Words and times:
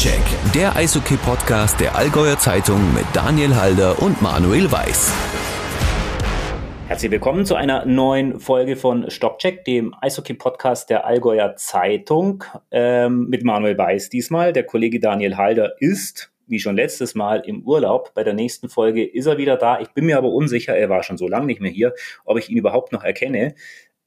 Faktencheck, 0.00 0.52
der 0.54 0.76
Eishockey-Podcast 0.76 1.78
der 1.78 1.94
Allgäuer 1.94 2.38
Zeitung 2.38 2.94
mit 2.94 3.04
Daniel 3.12 3.54
Halder 3.54 4.00
und 4.00 4.22
Manuel 4.22 4.72
Weiß. 4.72 5.12
Herzlich 6.88 7.10
willkommen 7.10 7.44
zu 7.44 7.54
einer 7.54 7.84
neuen 7.84 8.40
Folge 8.40 8.76
von 8.76 9.10
Stockcheck, 9.10 9.62
dem 9.66 9.94
Eishockey-Podcast 10.00 10.88
der 10.88 11.04
Allgäuer 11.04 11.54
Zeitung 11.56 12.44
ähm, 12.70 13.28
mit 13.28 13.44
Manuel 13.44 13.76
Weiß 13.76 14.08
diesmal. 14.08 14.54
Der 14.54 14.64
Kollege 14.64 15.00
Daniel 15.00 15.36
Halder 15.36 15.74
ist, 15.80 16.32
wie 16.46 16.60
schon 16.60 16.76
letztes 16.76 17.14
Mal, 17.14 17.42
im 17.44 17.62
Urlaub. 17.64 18.14
Bei 18.14 18.24
der 18.24 18.32
nächsten 18.32 18.70
Folge 18.70 19.04
ist 19.04 19.26
er 19.26 19.36
wieder 19.36 19.58
da. 19.58 19.80
Ich 19.80 19.88
bin 19.88 20.06
mir 20.06 20.16
aber 20.16 20.30
unsicher, 20.30 20.74
er 20.74 20.88
war 20.88 21.02
schon 21.02 21.18
so 21.18 21.28
lange 21.28 21.44
nicht 21.44 21.60
mehr 21.60 21.70
hier, 21.70 21.92
ob 22.24 22.38
ich 22.38 22.48
ihn 22.48 22.56
überhaupt 22.56 22.92
noch 22.92 23.04
erkenne. 23.04 23.54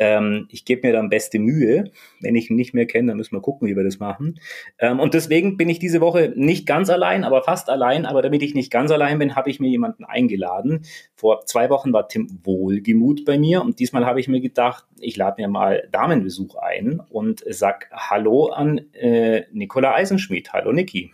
Ähm, 0.03 0.47
ich 0.49 0.65
gebe 0.65 0.85
mir 0.85 0.91
dann 0.91 1.07
beste 1.07 1.39
Mühe. 1.39 1.85
Wenn 2.19 2.35
ich 2.35 2.49
ihn 2.49 2.57
nicht 2.57 2.73
mehr 2.73 2.85
kenne, 2.85 3.07
dann 3.07 3.17
müssen 3.17 3.37
wir 3.37 3.41
gucken, 3.41 3.69
wie 3.69 3.75
wir 3.77 3.85
das 3.85 3.99
machen. 3.99 4.37
Ähm, 4.77 4.99
und 4.99 5.13
deswegen 5.13 5.55
bin 5.55 5.69
ich 5.69 5.79
diese 5.79 6.01
Woche 6.01 6.33
nicht 6.35 6.65
ganz 6.65 6.89
allein, 6.89 7.23
aber 7.23 7.41
fast 7.41 7.69
allein. 7.69 8.05
Aber 8.05 8.21
damit 8.21 8.43
ich 8.43 8.53
nicht 8.53 8.69
ganz 8.69 8.91
allein 8.91 9.17
bin, 9.17 9.37
habe 9.37 9.49
ich 9.49 9.61
mir 9.61 9.69
jemanden 9.69 10.03
eingeladen. 10.03 10.81
Vor 11.15 11.45
zwei 11.45 11.69
Wochen 11.69 11.93
war 11.93 12.09
Tim 12.09 12.27
Wohlgemut 12.43 13.23
bei 13.23 13.37
mir 13.37 13.61
und 13.61 13.79
diesmal 13.79 14.05
habe 14.05 14.19
ich 14.19 14.27
mir 14.27 14.41
gedacht, 14.41 14.85
ich 14.99 15.15
lade 15.15 15.41
mir 15.41 15.47
mal 15.47 15.87
Damenbesuch 15.91 16.57
ein 16.57 16.99
und 17.09 17.41
sag 17.49 17.89
Hallo 17.93 18.47
an 18.47 18.81
äh, 18.93 19.43
Nicola 19.53 19.93
Eisenschmidt. 19.93 20.51
Hallo 20.51 20.73
Niki. 20.73 21.13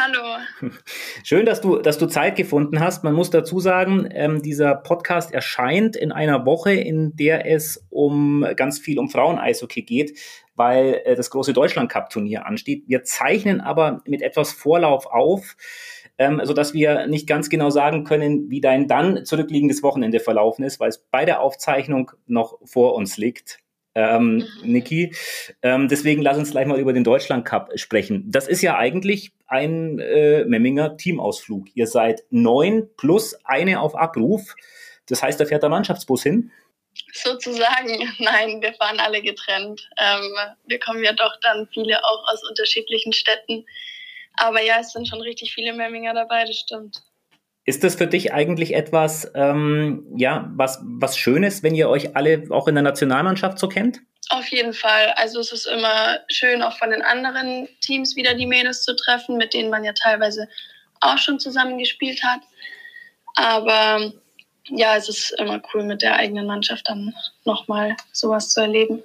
Hallo. 0.00 0.70
Schön, 1.24 1.44
dass 1.44 1.60
du, 1.60 1.78
dass 1.78 1.98
du 1.98 2.06
Zeit 2.06 2.36
gefunden 2.36 2.78
hast. 2.78 3.02
Man 3.02 3.14
muss 3.14 3.30
dazu 3.30 3.58
sagen, 3.58 4.08
ähm, 4.12 4.42
dieser 4.42 4.76
Podcast 4.76 5.34
erscheint 5.34 5.96
in 5.96 6.12
einer 6.12 6.46
Woche, 6.46 6.72
in 6.72 7.16
der 7.16 7.50
es 7.50 7.84
um 7.90 8.46
ganz 8.54 8.78
viel 8.78 9.00
um 9.00 9.10
Frauen-Eishockey 9.10 9.82
geht, 9.82 10.16
weil 10.54 11.00
äh, 11.04 11.16
das 11.16 11.30
große 11.30 11.52
Deutschland-Cup-Turnier 11.52 12.46
ansteht. 12.46 12.84
Wir 12.86 13.02
zeichnen 13.02 13.60
aber 13.60 14.02
mit 14.06 14.22
etwas 14.22 14.52
Vorlauf 14.52 15.06
auf, 15.06 15.56
ähm, 16.16 16.40
so 16.44 16.52
dass 16.52 16.74
wir 16.74 17.08
nicht 17.08 17.26
ganz 17.26 17.48
genau 17.48 17.70
sagen 17.70 18.04
können, 18.04 18.50
wie 18.50 18.60
dein 18.60 18.86
dann 18.86 19.24
zurückliegendes 19.24 19.82
Wochenende 19.82 20.20
verlaufen 20.20 20.62
ist, 20.62 20.78
weil 20.78 20.90
es 20.90 20.98
bei 21.10 21.24
der 21.24 21.40
Aufzeichnung 21.40 22.12
noch 22.28 22.58
vor 22.64 22.94
uns 22.94 23.16
liegt 23.16 23.58
ähm, 23.98 24.44
mhm. 24.62 24.72
Niki. 24.72 25.12
Ähm, 25.62 25.88
deswegen 25.88 26.22
lass 26.22 26.38
uns 26.38 26.52
gleich 26.52 26.66
mal 26.66 26.78
über 26.78 26.92
den 26.92 27.02
Deutschland 27.02 27.44
Cup 27.44 27.70
sprechen. 27.74 28.24
Das 28.28 28.46
ist 28.46 28.62
ja 28.62 28.78
eigentlich 28.78 29.32
ein 29.48 29.98
äh, 29.98 30.44
Memminger 30.44 30.96
Teamausflug. 30.96 31.66
Ihr 31.74 31.86
seid 31.86 32.22
neun 32.30 32.88
plus 32.96 33.34
eine 33.44 33.80
auf 33.80 33.96
Abruf. 33.96 34.54
Das 35.08 35.22
heißt, 35.22 35.40
da 35.40 35.46
fährt 35.46 35.62
der 35.62 35.70
Mannschaftsbus 35.70 36.22
hin? 36.22 36.52
Sozusagen, 37.12 38.12
nein, 38.18 38.60
wir 38.60 38.74
fahren 38.74 39.00
alle 39.00 39.22
getrennt. 39.22 39.88
Ähm, 39.96 40.30
wir 40.66 40.78
kommen 40.78 41.02
ja 41.02 41.12
doch 41.12 41.34
dann 41.40 41.68
viele 41.72 42.04
auch 42.04 42.32
aus 42.32 42.42
unterschiedlichen 42.48 43.12
Städten. 43.12 43.64
Aber 44.34 44.62
ja, 44.62 44.76
es 44.80 44.92
sind 44.92 45.08
schon 45.08 45.20
richtig 45.20 45.52
viele 45.52 45.72
Memminger 45.72 46.14
dabei, 46.14 46.44
das 46.44 46.56
stimmt. 46.56 47.02
Ist 47.64 47.84
das 47.84 47.96
für 47.96 48.06
dich 48.06 48.32
eigentlich 48.32 48.74
etwas, 48.74 49.30
ähm, 49.34 50.06
ja, 50.16 50.50
was, 50.54 50.80
was 50.82 51.18
Schönes, 51.18 51.62
wenn 51.62 51.74
ihr 51.74 51.88
euch 51.88 52.16
alle 52.16 52.44
auch 52.50 52.66
in 52.66 52.74
der 52.74 52.84
Nationalmannschaft 52.84 53.58
so 53.58 53.68
kennt? 53.68 54.00
Auf 54.30 54.46
jeden 54.48 54.74
Fall. 54.74 55.12
Also 55.16 55.40
es 55.40 55.52
ist 55.52 55.66
immer 55.66 56.20
schön, 56.30 56.62
auch 56.62 56.76
von 56.76 56.90
den 56.90 57.02
anderen 57.02 57.68
Teams 57.80 58.16
wieder 58.16 58.34
die 58.34 58.46
Mädels 58.46 58.82
zu 58.82 58.94
treffen, 58.94 59.36
mit 59.36 59.54
denen 59.54 59.70
man 59.70 59.84
ja 59.84 59.92
teilweise 59.92 60.48
auch 61.00 61.18
schon 61.18 61.38
zusammengespielt 61.38 62.22
hat. 62.22 62.40
Aber 63.34 64.12
ja, 64.68 64.96
es 64.96 65.08
ist 65.08 65.30
immer 65.38 65.62
cool, 65.72 65.84
mit 65.84 66.02
der 66.02 66.16
eigenen 66.16 66.46
Mannschaft 66.46 66.88
dann 66.88 67.14
nochmal 67.44 67.96
sowas 68.12 68.50
zu 68.50 68.60
erleben. 68.60 69.02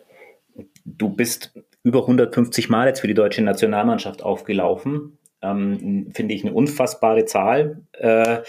Du 0.83 1.09
bist 1.09 1.52
über 1.83 2.02
150 2.02 2.69
Mal 2.69 2.87
jetzt 2.87 2.99
für 2.99 3.08
die 3.08 3.13
deutsche 3.13 3.41
Nationalmannschaft 3.41 4.23
aufgelaufen 4.23 5.17
ähm, 5.43 6.09
finde 6.15 6.33
ich 6.33 6.43
eine 6.43 6.53
unfassbare 6.53 7.25
Zahl. 7.25 7.83
Äh, 7.93 8.39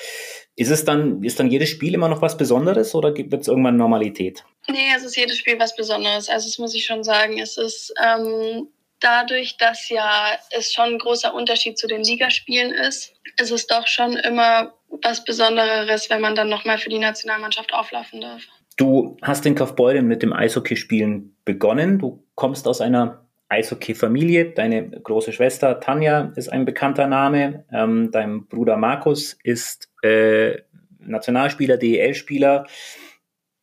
ist 0.57 0.71
es 0.71 0.85
dann, 0.85 1.23
ist 1.23 1.41
dann 1.41 1.51
jedes 1.51 1.69
Spiel 1.69 1.95
immer 1.95 2.09
noch 2.09 2.23
was 2.23 2.37
Besonderes 2.37 2.95
oder 2.95 3.13
gibt 3.13 3.35
es 3.35 3.49
irgendwann 3.49 3.77
Normalität? 3.77 4.45
Nee, 4.69 4.89
es 4.97 5.05
ist 5.05 5.17
jedes 5.17 5.39
Spiel 5.39 5.59
was 5.59 5.77
Besonderes. 5.77 6.29
Also 6.29 6.49
das 6.49 6.59
muss 6.59 6.75
ich 6.75 6.87
schon 6.87 7.05
sagen. 7.05 7.39
Es 7.39 7.59
ist 7.59 7.93
ähm, 8.03 8.69
dadurch, 9.01 9.57
dass 9.59 9.89
ja 9.91 10.33
es 10.51 10.73
schon 10.73 10.95
ein 10.95 10.99
großer 10.99 11.35
Unterschied 11.35 11.79
zu 11.79 11.87
den 11.87 12.03
Ligaspielen 12.03 12.73
ist, 12.73 13.13
ist 13.39 13.51
es 13.51 13.67
doch 13.67 13.87
schon 13.87 14.17
immer 14.17 14.73
was 15.03 15.25
Besonderes, 15.25 16.09
wenn 16.09 16.21
man 16.21 16.35
dann 16.35 16.49
nochmal 16.49 16.79
für 16.79 16.89
die 16.89 16.99
Nationalmannschaft 16.99 17.75
auflaufen 17.75 18.21
darf. 18.21 18.43
Du 18.77 19.17
hast 19.23 19.45
in 19.47 19.55
Kaufbeuren 19.55 20.07
mit 20.07 20.23
dem 20.23 20.33
Eishockeyspielen 20.33 21.37
begonnen. 21.45 21.99
Du 21.99 22.25
kommst 22.35 22.67
aus 22.67 22.81
einer 22.81 23.25
Eishockey-Familie. 23.49 24.51
Deine 24.51 24.91
große 24.91 25.33
Schwester 25.33 25.79
Tanja 25.81 26.33
ist 26.35 26.49
ein 26.49 26.65
bekannter 26.65 27.07
Name. 27.07 27.65
Ähm, 27.73 28.11
dein 28.11 28.47
Bruder 28.47 28.77
Markus 28.77 29.37
ist 29.45 29.91
äh, 30.03 30.57
Nationalspieler, 30.99 31.77
DEL-Spieler. 31.77 32.67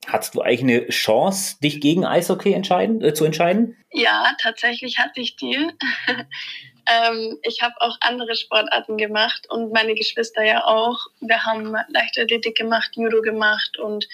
Hattest 0.07 0.33
du 0.35 0.41
eigentlich 0.41 0.61
eine 0.61 0.87
Chance, 0.89 1.57
dich 1.61 1.79
gegen 1.79 2.05
Eishockey 2.05 2.53
entscheiden, 2.53 3.03
äh, 3.03 3.13
zu 3.13 3.25
entscheiden? 3.25 3.77
Ja, 3.91 4.35
tatsächlich 4.41 4.97
hatte 4.97 5.21
ich 5.21 5.35
die. 5.35 5.55
ähm, 6.87 7.37
ich 7.43 7.61
habe 7.61 7.75
auch 7.79 7.97
andere 8.01 8.35
Sportarten 8.35 8.97
gemacht 8.97 9.47
und 9.49 9.71
meine 9.71 9.93
Geschwister 9.93 10.43
ja 10.43 10.65
auch. 10.65 10.97
Wir 11.19 11.45
haben 11.45 11.75
Leichtathletik 11.89 12.55
gemacht, 12.55 12.91
Judo 12.95 13.21
gemacht 13.21 13.77
und 13.77 14.07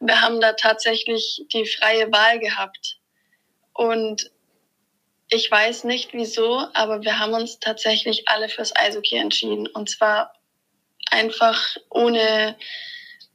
wir 0.00 0.20
haben 0.20 0.40
da 0.40 0.52
tatsächlich 0.52 1.44
die 1.52 1.66
freie 1.66 2.10
Wahl 2.10 2.38
gehabt. 2.38 2.98
Und 3.74 4.30
ich 5.30 5.50
weiß 5.50 5.84
nicht 5.84 6.14
wieso, 6.14 6.66
aber 6.72 7.02
wir 7.02 7.18
haben 7.18 7.34
uns 7.34 7.58
tatsächlich 7.60 8.28
alle 8.28 8.48
fürs 8.48 8.74
Eishockey 8.74 9.16
entschieden. 9.16 9.66
Und 9.66 9.90
zwar 9.90 10.32
einfach 11.10 11.76
ohne 11.90 12.56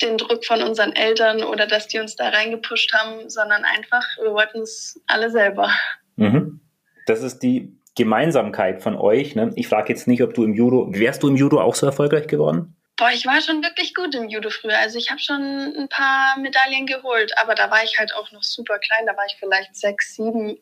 den 0.01 0.17
Druck 0.17 0.45
von 0.45 0.61
unseren 0.61 0.93
Eltern 0.93 1.43
oder 1.43 1.67
dass 1.67 1.87
die 1.87 1.99
uns 1.99 2.15
da 2.15 2.29
reingepusht 2.29 2.93
haben, 2.93 3.29
sondern 3.29 3.63
einfach, 3.63 4.05
wir 4.21 4.33
wollten 4.33 4.61
es 4.61 5.01
alle 5.07 5.29
selber. 5.29 5.69
Mhm. 6.15 6.59
Das 7.05 7.21
ist 7.21 7.39
die 7.39 7.77
Gemeinsamkeit 7.95 8.81
von 8.81 8.95
euch. 8.95 9.35
Ne? 9.35 9.51
Ich 9.55 9.67
frage 9.67 9.89
jetzt 9.89 10.07
nicht, 10.07 10.23
ob 10.23 10.33
du 10.33 10.43
im 10.43 10.53
Judo, 10.53 10.87
wärst 10.91 11.23
du 11.23 11.27
im 11.27 11.35
Judo 11.35 11.61
auch 11.61 11.75
so 11.75 11.85
erfolgreich 11.85 12.27
geworden? 12.27 12.75
Boah, 12.95 13.09
ich 13.13 13.25
war 13.25 13.41
schon 13.41 13.63
wirklich 13.63 13.95
gut 13.95 14.13
im 14.15 14.29
Judo 14.29 14.49
früher. 14.49 14.77
Also 14.77 14.97
ich 14.97 15.09
habe 15.09 15.19
schon 15.19 15.41
ein 15.41 15.89
paar 15.89 16.37
Medaillen 16.39 16.85
geholt, 16.85 17.31
aber 17.37 17.55
da 17.55 17.69
war 17.71 17.83
ich 17.83 17.97
halt 17.97 18.13
auch 18.15 18.31
noch 18.31 18.43
super 18.43 18.77
klein. 18.79 19.05
Da 19.05 19.17
war 19.17 19.25
ich 19.25 19.35
vielleicht 19.39 19.75
sechs, 19.75 20.15
sieben 20.15 20.59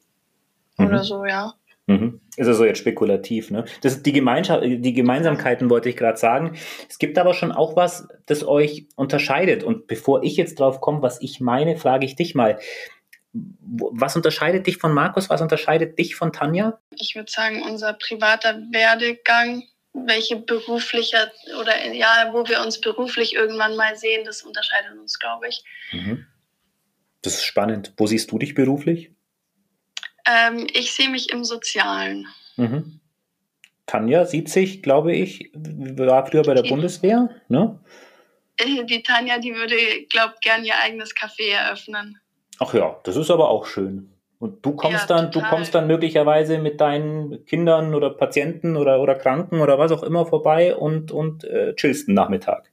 mhm. 0.78 0.88
oder 0.88 1.04
so, 1.04 1.26
ja. 1.26 1.54
Mhm. 1.92 2.22
Ist 2.38 2.48
also 2.48 2.66
jetzt 2.66 2.80
spekulativ, 2.80 3.52
ne? 3.52 3.66
Das, 3.82 4.04
die, 4.04 4.14
Gemeinschaft, 4.14 4.64
die 4.64 4.94
Gemeinsamkeiten 4.94 5.70
wollte 5.70 5.90
ich 5.90 5.98
gerade 5.98 6.18
sagen. 6.18 6.58
Es 6.90 6.98
gibt 6.98 7.18
aber 7.18 7.34
schon 7.34 7.52
auch 7.52 7.76
was, 7.76 8.08
das 8.26 8.46
euch 8.46 8.88
unterscheidet. 8.96 9.64
Und 9.64 9.88
bevor 9.88 10.24
ich 10.24 10.38
jetzt 10.38 10.60
drauf 10.60 10.82
komme, 10.82 11.02
was 11.02 11.22
ich 11.22 11.40
meine, 11.40 11.78
frage 11.78 12.06
ich 12.06 12.16
dich 12.16 12.36
mal. 12.36 12.60
Was 13.34 14.16
unterscheidet 14.16 14.68
dich 14.68 14.78
von 14.78 14.94
Markus? 14.94 15.30
Was 15.30 15.42
unterscheidet 15.42 15.98
dich 15.98 16.16
von 16.16 16.34
Tanja? 16.34 16.80
Ich 16.96 17.16
würde 17.16 17.32
sagen, 17.32 17.64
unser 17.64 17.94
privater 17.94 18.60
Werdegang, 18.72 19.64
welche 19.94 20.38
beruflicher 20.38 21.32
oder 21.62 21.94
ja, 21.94 22.30
wo 22.32 22.48
wir 22.48 22.62
uns 22.62 22.82
beruflich 22.82 23.36
irgendwann 23.36 23.76
mal 23.76 23.96
sehen, 23.96 24.26
das 24.26 24.42
unterscheidet 24.42 24.98
uns, 25.00 25.20
glaube 25.20 25.48
ich. 25.48 25.64
Mhm. 25.92 26.26
Das 27.22 27.36
ist 27.36 27.46
spannend. 27.46 27.94
Wo 27.98 28.08
siehst 28.08 28.32
du 28.32 28.40
dich 28.40 28.54
beruflich? 28.54 29.12
Ähm, 30.32 30.68
ich 30.74 30.94
sehe 30.94 31.10
mich 31.10 31.32
im 31.32 31.44
Sozialen. 31.44 32.28
Mhm. 32.58 33.00
Tanja 33.86 34.26
sieht 34.26 34.50
sich, 34.50 34.82
glaube 34.82 35.14
ich, 35.14 35.52
war 35.54 36.26
früher 36.26 36.44
bei 36.44 36.54
der 36.54 36.64
die, 36.64 36.70
Bundeswehr, 36.70 37.30
ne? 37.50 37.80
Äh, 38.58 38.86
die 38.86 39.04
Tanja, 39.04 39.40
die 39.40 39.54
würde, 39.54 39.76
glaube 40.10 40.36
ich, 40.36 40.42
gern 40.42 40.64
ihr 40.64 40.76
eigenes 40.82 41.14
Café 41.16 41.52
eröffnen. 41.52 42.20
Ach 42.60 42.74
ja, 42.74 43.00
das 43.04 43.16
ist 43.16 43.32
aber 43.32 43.50
auch 43.50 43.66
schön. 43.66 44.14
Und 44.40 44.66
du 44.66 44.76
kommst 44.76 45.10
ja, 45.10 45.18
dann, 45.18 45.32
total. 45.32 45.50
du 45.50 45.56
kommst 45.56 45.76
dann 45.76 45.88
möglicherweise 45.88 46.58
mit 46.58 46.82
deinen 46.82 47.46
Kindern 47.46 47.94
oder 47.94 48.10
Patienten 48.12 48.76
oder, 48.76 49.00
oder 49.00 49.16
Kranken 49.16 49.62
oder 49.62 49.78
was 49.78 49.92
auch 49.92 50.04
immer 50.04 50.26
vorbei 50.26 50.76
und, 50.76 51.12
und 51.12 51.44
äh, 51.44 51.76
chillst 51.76 52.08
einen 52.08 52.16
Nachmittag. 52.16 52.72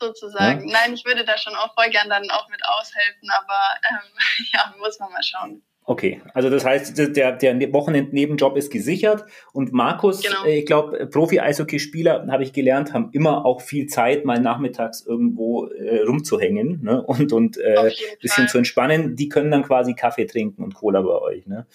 Sozusagen. 0.00 0.68
Ja? 0.68 0.80
Nein, 0.80 0.94
ich 0.94 1.04
würde 1.04 1.24
da 1.24 1.38
schon 1.38 1.54
auch 1.54 1.74
voll 1.74 1.88
gern 1.90 2.08
dann 2.08 2.28
auch 2.30 2.48
mit 2.48 2.60
aushelfen, 2.64 3.28
aber 3.30 3.60
ähm, 3.90 4.46
ja, 4.52 4.74
muss 4.78 4.98
man 4.98 5.12
mal 5.12 5.22
schauen. 5.22 5.62
Okay, 5.84 6.22
also 6.32 6.48
das 6.48 6.64
heißt, 6.64 6.96
der, 6.96 7.32
der 7.32 7.72
Wochenendnebenjob 7.72 8.56
ist 8.56 8.70
gesichert 8.70 9.24
und 9.52 9.72
Markus, 9.72 10.22
genau. 10.22 10.44
Äh, 10.44 10.60
ich 10.60 10.66
glaube, 10.66 11.08
Profi-Eishockey-Spieler, 11.08 12.28
habe 12.30 12.44
ich 12.44 12.52
gelernt, 12.52 12.92
haben 12.92 13.10
immer 13.12 13.44
auch 13.44 13.60
viel 13.60 13.86
Zeit, 13.86 14.24
mal 14.24 14.40
nachmittags 14.40 15.04
irgendwo 15.04 15.66
äh, 15.66 16.02
rumzuhängen 16.02 16.82
ne? 16.82 17.02
und, 17.02 17.32
und 17.32 17.56
äh, 17.58 17.90
bisschen 18.20 18.44
Fall. 18.44 18.48
zu 18.48 18.58
entspannen. 18.58 19.16
Die 19.16 19.28
können 19.28 19.50
dann 19.50 19.64
quasi 19.64 19.94
Kaffee 19.94 20.26
trinken 20.26 20.62
und 20.62 20.74
Cola 20.74 21.02
bei 21.02 21.20
euch. 21.20 21.46
Ne? 21.46 21.66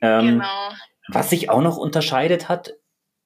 Ähm, 0.00 0.26
genau. 0.26 0.70
Was 1.06 1.30
sich 1.30 1.48
auch 1.48 1.62
noch 1.62 1.76
unterscheidet 1.76 2.48
hat, 2.48 2.74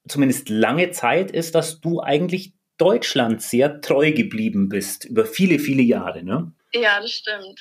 zumindest 0.06 0.50
lange 0.50 0.90
Zeit, 0.90 1.30
ist, 1.30 1.54
dass 1.54 1.80
du 1.80 2.00
eigentlich 2.00 2.52
Deutschland 2.76 3.40
sehr 3.40 3.80
treu 3.80 4.12
geblieben 4.12 4.68
bist, 4.68 5.06
über 5.06 5.24
viele, 5.24 5.58
viele 5.58 5.82
Jahre. 5.82 6.22
Ne? 6.22 6.52
Ja, 6.72 7.00
das 7.00 7.12
stimmt. 7.12 7.60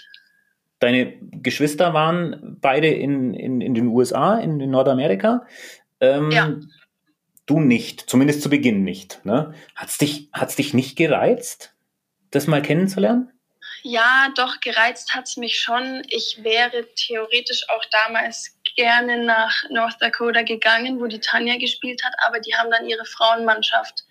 Deine 0.82 1.14
Geschwister 1.22 1.94
waren 1.94 2.58
beide 2.60 2.88
in, 2.88 3.36
in, 3.36 3.62
in 3.62 3.76
den 3.76 3.88
USA, 3.88 4.40
in, 4.40 4.60
in 4.60 4.72
Nordamerika. 4.72 5.46
Ähm, 6.00 6.32
ja. 6.32 6.56
Du 7.46 7.60
nicht, 7.60 8.10
zumindest 8.10 8.42
zu 8.42 8.50
Beginn 8.50 8.84
nicht. 8.84 9.24
Ne? 9.24 9.54
Hat 9.76 9.90
es 9.90 10.00
dich, 10.00 10.30
hat's 10.34 10.56
dich 10.56 10.74
nicht 10.74 10.98
gereizt, 10.98 11.76
das 12.32 12.48
mal 12.48 12.64
kennenzulernen? 12.64 13.32
Ja, 13.84 14.30
doch, 14.36 14.60
gereizt 14.60 15.14
hat 15.14 15.28
es 15.28 15.38
mich 15.38 15.60
schon. 15.60 16.02
Ich 16.10 16.40
wäre 16.42 16.88
theoretisch 16.96 17.64
auch 17.70 17.86
damals 17.92 18.58
gerne 18.76 19.24
nach 19.24 19.64
North 19.70 19.98
Dakota 20.00 20.42
gegangen, 20.42 21.00
wo 21.00 21.06
die 21.06 21.20
Tanja 21.20 21.58
gespielt 21.60 22.04
hat, 22.04 22.14
aber 22.26 22.40
die 22.40 22.56
haben 22.56 22.72
dann 22.72 22.90
ihre 22.90 23.06
Frauenmannschaft, 23.06 24.04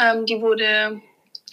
ähm, 0.00 0.24
die 0.24 0.40
wurde 0.40 1.02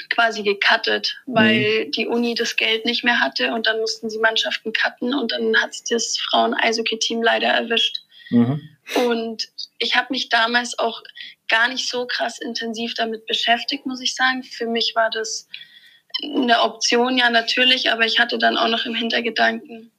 quasi 0.09 0.43
gecuttet, 0.43 1.17
weil 1.25 1.85
mhm. 1.85 1.91
die 1.91 2.07
Uni 2.07 2.35
das 2.35 2.55
Geld 2.55 2.85
nicht 2.85 3.03
mehr 3.03 3.19
hatte 3.19 3.53
und 3.53 3.67
dann 3.67 3.79
mussten 3.79 4.09
sie 4.09 4.19
Mannschaften 4.19 4.73
cutten 4.73 5.13
und 5.13 5.31
dann 5.31 5.55
hat 5.61 5.71
es 5.71 5.83
das 5.83 6.17
Frauen-Eishockey-Team 6.29 7.21
leider 7.21 7.47
erwischt. 7.47 8.01
Mhm. 8.29 8.61
Und 9.07 9.47
ich 9.79 9.95
habe 9.95 10.07
mich 10.11 10.29
damals 10.29 10.77
auch 10.79 11.01
gar 11.47 11.67
nicht 11.67 11.89
so 11.89 12.05
krass 12.05 12.39
intensiv 12.39 12.93
damit 12.95 13.25
beschäftigt, 13.25 13.85
muss 13.85 14.01
ich 14.01 14.15
sagen. 14.15 14.43
Für 14.43 14.67
mich 14.67 14.93
war 14.95 15.09
das 15.09 15.47
eine 16.23 16.61
Option, 16.61 17.17
ja 17.17 17.29
natürlich, 17.29 17.91
aber 17.91 18.05
ich 18.05 18.19
hatte 18.19 18.37
dann 18.37 18.57
auch 18.57 18.69
noch 18.69 18.85
im 18.85 18.95
Hintergedanken, 18.95 19.91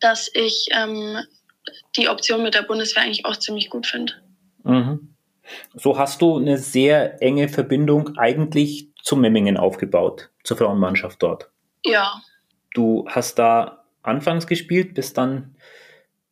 dass 0.00 0.30
ich 0.34 0.68
ähm, 0.72 1.18
die 1.96 2.08
Option 2.08 2.42
mit 2.42 2.54
der 2.54 2.62
Bundeswehr 2.62 3.04
eigentlich 3.04 3.24
auch 3.24 3.36
ziemlich 3.36 3.70
gut 3.70 3.86
finde. 3.86 4.14
Mhm. 4.64 5.14
So 5.74 5.98
hast 5.98 6.22
du 6.22 6.38
eine 6.38 6.58
sehr 6.58 7.22
enge 7.22 7.48
Verbindung 7.48 8.16
eigentlich 8.16 8.88
zu 9.04 9.16
Memmingen 9.16 9.56
aufgebaut, 9.56 10.30
zur 10.42 10.56
Frauenmannschaft 10.56 11.22
dort. 11.22 11.50
Ja. 11.84 12.20
Du 12.72 13.06
hast 13.08 13.38
da 13.38 13.84
anfangs 14.02 14.46
gespielt, 14.46 14.94
bist 14.94 15.16
dann 15.16 15.54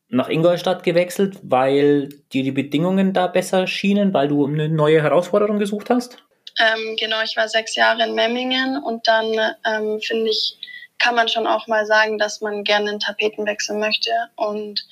nach 0.09 0.29
Ingolstadt 0.29 0.83
gewechselt, 0.83 1.39
weil 1.43 2.09
dir 2.33 2.43
die 2.43 2.51
Bedingungen 2.51 3.13
da 3.13 3.29
besser 3.29 3.67
schienen, 3.67 4.13
weil 4.13 4.29
du 4.29 4.47
eine 4.47 4.69
neue 4.69 5.03
Herausforderung 5.03 5.59
gesucht 5.59 5.91
hast? 5.91 6.19
Ähm, 6.59 6.97
genau, 6.99 7.23
ich 7.23 7.37
war 7.37 7.49
sechs 7.49 7.75
Jahre 7.77 8.05
in 8.05 8.15
Memmingen 8.15 8.83
und 8.83 9.07
dann 9.07 9.27
ähm, 9.65 10.01
finde 10.01 10.31
ich, 10.31 10.59
kann 10.99 11.15
man 11.15 11.29
schon 11.29 11.47
auch 11.47 11.67
mal 11.67 11.87
sagen, 11.87 12.19
dass 12.19 12.41
man 12.41 12.65
gerne 12.65 12.91
einen 12.91 13.01
Tapetenwechsel 13.01 13.77
möchte. 13.77 14.11
Und 14.37 14.85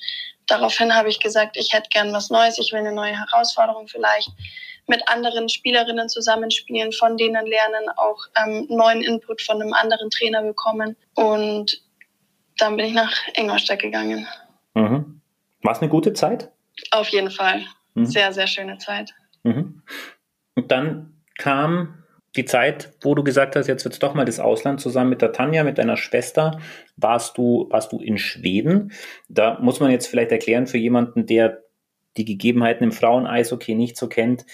daraufhin 0.47 0.93
habe 0.95 1.09
ich 1.09 1.19
gesagt, 1.19 1.55
ich 1.55 1.71
hätte 1.73 1.89
gern 1.89 2.13
was 2.13 2.29
Neues, 2.29 2.57
ich 2.57 2.71
will 2.71 2.79
eine 2.79 2.91
neue 2.91 3.17
Herausforderung 3.17 3.87
vielleicht 3.87 4.29
mit 4.87 5.07
anderen 5.07 5.49
Spielerinnen 5.49 6.09
zusammenspielen, 6.09 6.91
von 6.91 7.17
denen 7.17 7.45
lernen, 7.45 7.89
auch 7.95 8.25
ähm, 8.35 8.67
neuen 8.69 9.01
Input 9.01 9.41
von 9.41 9.61
einem 9.61 9.73
anderen 9.73 10.09
Trainer 10.09 10.43
bekommen. 10.43 10.95
Und 11.15 11.81
dann 12.57 12.77
bin 12.77 12.87
ich 12.87 12.93
nach 12.93 13.13
Ingolstadt 13.35 13.79
gegangen. 13.79 14.27
Mhm. 14.73 15.21
War 15.61 15.71
es 15.73 15.79
eine 15.79 15.89
gute 15.89 16.13
Zeit? 16.13 16.51
Auf 16.91 17.09
jeden 17.09 17.31
Fall. 17.31 17.63
Mhm. 17.93 18.05
Sehr, 18.05 18.33
sehr 18.33 18.47
schöne 18.47 18.77
Zeit. 18.77 19.13
Mhm. 19.43 19.81
Und 20.55 20.71
dann 20.71 21.21
kam 21.37 22.03
die 22.35 22.45
Zeit, 22.45 22.93
wo 23.01 23.13
du 23.13 23.23
gesagt 23.23 23.55
hast, 23.55 23.67
jetzt 23.67 23.83
wird 23.83 23.93
es 23.93 23.99
doch 23.99 24.13
mal 24.13 24.25
das 24.25 24.39
Ausland 24.39 24.79
zusammen 24.79 25.09
mit 25.09 25.21
der 25.21 25.33
Tanja, 25.33 25.63
mit 25.63 25.77
deiner 25.77 25.97
Schwester, 25.97 26.59
warst 26.95 27.37
du, 27.37 27.67
warst 27.69 27.91
du 27.91 27.99
in 27.99 28.17
Schweden. 28.17 28.93
Da 29.27 29.59
muss 29.59 29.79
man 29.79 29.91
jetzt 29.91 30.07
vielleicht 30.07 30.31
erklären 30.31 30.67
für 30.67 30.77
jemanden, 30.77 31.25
der 31.25 31.63
die 32.17 32.25
Gegebenheiten 32.25 32.83
im 32.83 32.91
Frauen-Eishockey 32.91 33.75
nicht 33.75 33.97
so 33.97 34.07
kennt, 34.07 34.45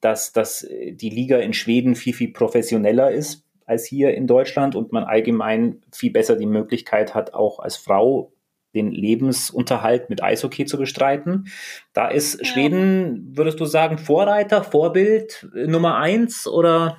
dass, 0.00 0.32
dass 0.32 0.66
die 0.70 1.10
Liga 1.10 1.38
in 1.38 1.54
Schweden 1.54 1.94
viel, 1.94 2.14
viel 2.14 2.32
professioneller 2.32 3.10
ist 3.10 3.44
als 3.66 3.86
hier 3.86 4.14
in 4.14 4.26
Deutschland 4.26 4.74
und 4.74 4.92
man 4.92 5.04
allgemein 5.04 5.80
viel 5.92 6.10
besser 6.10 6.36
die 6.36 6.46
Möglichkeit 6.46 7.14
hat, 7.14 7.32
auch 7.32 7.58
als 7.58 7.76
Frau 7.76 8.32
den 8.74 8.90
Lebensunterhalt 8.90 10.10
mit 10.10 10.22
Eishockey 10.22 10.66
zu 10.66 10.76
bestreiten. 10.76 11.46
Da 11.92 12.08
ist 12.08 12.40
ja. 12.40 12.44
Schweden, 12.44 13.36
würdest 13.36 13.60
du 13.60 13.64
sagen, 13.64 13.98
Vorreiter, 13.98 14.64
Vorbild 14.64 15.48
äh, 15.54 15.66
Nummer 15.66 15.96
eins 15.96 16.46
oder 16.46 16.98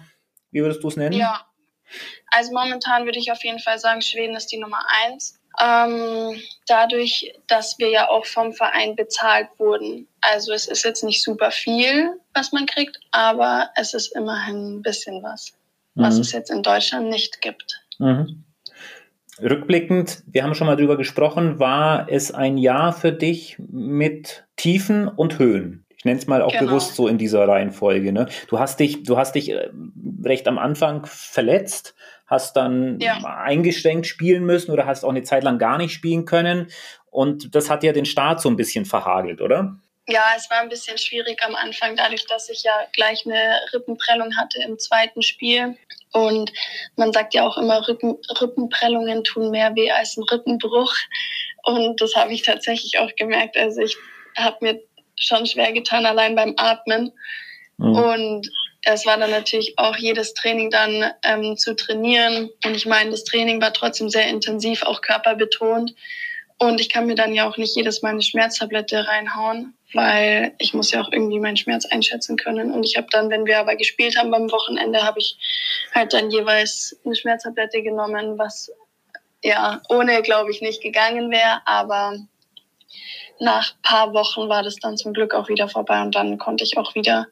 wie 0.51 0.61
würdest 0.61 0.83
du 0.83 0.87
es 0.87 0.95
nennen? 0.95 1.13
Ja, 1.13 1.45
also 2.27 2.53
momentan 2.53 3.05
würde 3.05 3.19
ich 3.19 3.31
auf 3.31 3.43
jeden 3.43 3.59
Fall 3.59 3.77
sagen, 3.77 4.01
Schweden 4.01 4.35
ist 4.35 4.47
die 4.47 4.57
Nummer 4.57 4.79
eins. 5.03 5.39
Ähm, 5.61 6.41
dadurch, 6.67 7.33
dass 7.47 7.77
wir 7.79 7.89
ja 7.89 8.09
auch 8.09 8.25
vom 8.25 8.53
Verein 8.53 8.95
bezahlt 8.95 9.47
wurden. 9.57 10.07
Also 10.21 10.53
es 10.53 10.67
ist 10.67 10.83
jetzt 10.83 11.03
nicht 11.03 11.23
super 11.23 11.51
viel, 11.51 12.09
was 12.33 12.51
man 12.51 12.65
kriegt, 12.65 12.99
aber 13.11 13.69
es 13.75 13.93
ist 13.93 14.15
immerhin 14.15 14.77
ein 14.77 14.81
bisschen 14.81 15.23
was, 15.23 15.53
was 15.95 16.15
mhm. 16.15 16.21
es 16.21 16.31
jetzt 16.31 16.51
in 16.51 16.63
Deutschland 16.63 17.09
nicht 17.09 17.41
gibt. 17.41 17.81
Mhm. 17.99 18.43
Rückblickend, 19.41 20.23
wir 20.27 20.43
haben 20.43 20.55
schon 20.55 20.67
mal 20.67 20.77
drüber 20.77 20.95
gesprochen, 20.95 21.59
war 21.59 22.07
es 22.09 22.31
ein 22.31 22.57
Jahr 22.57 22.93
für 22.93 23.11
dich 23.11 23.57
mit 23.59 24.45
Tiefen 24.55 25.09
und 25.09 25.39
Höhen. 25.39 25.85
Ich 25.97 26.05
nenne 26.05 26.19
es 26.19 26.27
mal 26.27 26.41
auch 26.41 26.51
genau. 26.51 26.67
bewusst 26.67 26.95
so 26.95 27.07
in 27.07 27.17
dieser 27.17 27.47
Reihenfolge. 27.47 28.13
Ne? 28.13 28.27
Du 28.47 28.59
hast 28.59 28.79
dich, 28.79 29.03
du 29.03 29.17
hast 29.17 29.35
dich 29.35 29.49
äh, 29.49 29.69
recht 30.23 30.47
am 30.47 30.57
Anfang 30.57 31.05
verletzt, 31.05 31.95
hast 32.27 32.55
dann 32.55 32.99
ja. 32.99 33.17
eingeschränkt 33.23 34.07
spielen 34.07 34.45
müssen 34.45 34.71
oder 34.71 34.85
hast 34.85 35.03
auch 35.03 35.09
eine 35.09 35.23
Zeit 35.23 35.43
lang 35.43 35.59
gar 35.59 35.77
nicht 35.77 35.93
spielen 35.93 36.25
können. 36.25 36.71
Und 37.11 37.55
das 37.55 37.69
hat 37.69 37.83
ja 37.83 37.93
den 37.93 38.05
Start 38.05 38.41
so 38.41 38.49
ein 38.49 38.55
bisschen 38.55 38.85
verhagelt, 38.85 39.41
oder? 39.41 39.77
Ja, 40.07 40.23
es 40.35 40.49
war 40.51 40.59
ein 40.59 40.69
bisschen 40.69 40.97
schwierig 40.97 41.41
am 41.43 41.55
Anfang, 41.55 41.95
dadurch, 41.95 42.27
dass 42.27 42.49
ich 42.49 42.63
ja 42.63 42.73
gleich 42.93 43.25
eine 43.25 43.59
Rippenprellung 43.73 44.37
hatte 44.37 44.61
im 44.61 44.77
zweiten 44.77 45.23
Spiel. 45.23 45.77
Und 46.13 46.51
man 46.95 47.11
sagt 47.11 47.33
ja 47.33 47.45
auch 47.47 47.57
immer, 47.57 47.87
Rippen, 47.87 48.17
Rippenprellungen 48.39 49.23
tun 49.23 49.49
mehr 49.49 49.75
weh 49.75 49.91
als 49.91 50.15
ein 50.15 50.23
Rippenbruch. 50.23 50.93
Und 51.63 51.99
das 52.01 52.15
habe 52.15 52.33
ich 52.33 52.43
tatsächlich 52.43 52.99
auch 52.99 53.15
gemerkt. 53.15 53.57
Also 53.57 53.81
ich 53.81 53.97
habe 54.37 54.57
mir 54.61 54.81
schon 55.15 55.47
schwer 55.47 55.73
getan, 55.73 56.05
allein 56.05 56.35
beim 56.35 56.53
Atmen. 56.57 57.11
Mhm. 57.77 57.95
Und 57.95 58.49
es 58.85 59.05
war 59.05 59.17
dann 59.17 59.31
natürlich 59.31 59.77
auch 59.77 59.97
jedes 59.97 60.35
Training 60.35 60.69
dann 60.69 61.11
ähm, 61.23 61.57
zu 61.57 61.75
trainieren. 61.75 62.51
Und 62.63 62.75
ich 62.75 62.85
meine, 62.85 63.11
das 63.11 63.23
Training 63.23 63.59
war 63.59 63.73
trotzdem 63.73 64.09
sehr 64.09 64.27
intensiv, 64.27 64.83
auch 64.83 65.01
körperbetont. 65.01 65.95
Und 66.59 66.79
ich 66.79 66.89
kann 66.89 67.07
mir 67.07 67.15
dann 67.15 67.33
ja 67.33 67.49
auch 67.49 67.57
nicht 67.57 67.75
jedes 67.75 68.03
Mal 68.03 68.09
eine 68.09 68.21
Schmerztablette 68.21 69.07
reinhauen, 69.07 69.73
weil 69.93 70.53
ich 70.59 70.73
muss 70.73 70.91
ja 70.91 71.01
auch 71.01 71.11
irgendwie 71.11 71.39
meinen 71.39 71.57
Schmerz 71.57 71.85
einschätzen 71.85 72.37
können. 72.37 72.71
Und 72.71 72.85
ich 72.85 72.95
habe 72.95 73.07
dann, 73.09 73.29
wenn 73.31 73.45
wir 73.45 73.59
aber 73.59 73.75
gespielt 73.75 74.17
haben 74.17 74.31
beim 74.31 74.51
Wochenende, 74.51 75.03
habe 75.03 75.19
ich 75.19 75.37
halt 75.93 76.13
dann 76.13 76.29
jeweils 76.29 76.95
eine 77.03 77.15
Schmerztablette 77.15 77.81
genommen, 77.81 78.37
was 78.37 78.71
ja 79.43 79.81
ohne, 79.89 80.21
glaube 80.21 80.51
ich, 80.51 80.61
nicht 80.61 80.81
gegangen 80.81 81.31
wäre. 81.31 81.61
Aber 81.65 82.19
nach 83.39 83.73
paar 83.81 84.13
Wochen 84.13 84.47
war 84.47 84.61
das 84.61 84.75
dann 84.75 84.95
zum 84.95 85.13
Glück 85.13 85.33
auch 85.33 85.49
wieder 85.49 85.67
vorbei 85.67 86.01
und 86.03 86.13
dann 86.13 86.37
konnte 86.37 86.63
ich 86.63 86.77
auch 86.77 86.93
wieder 86.93 87.27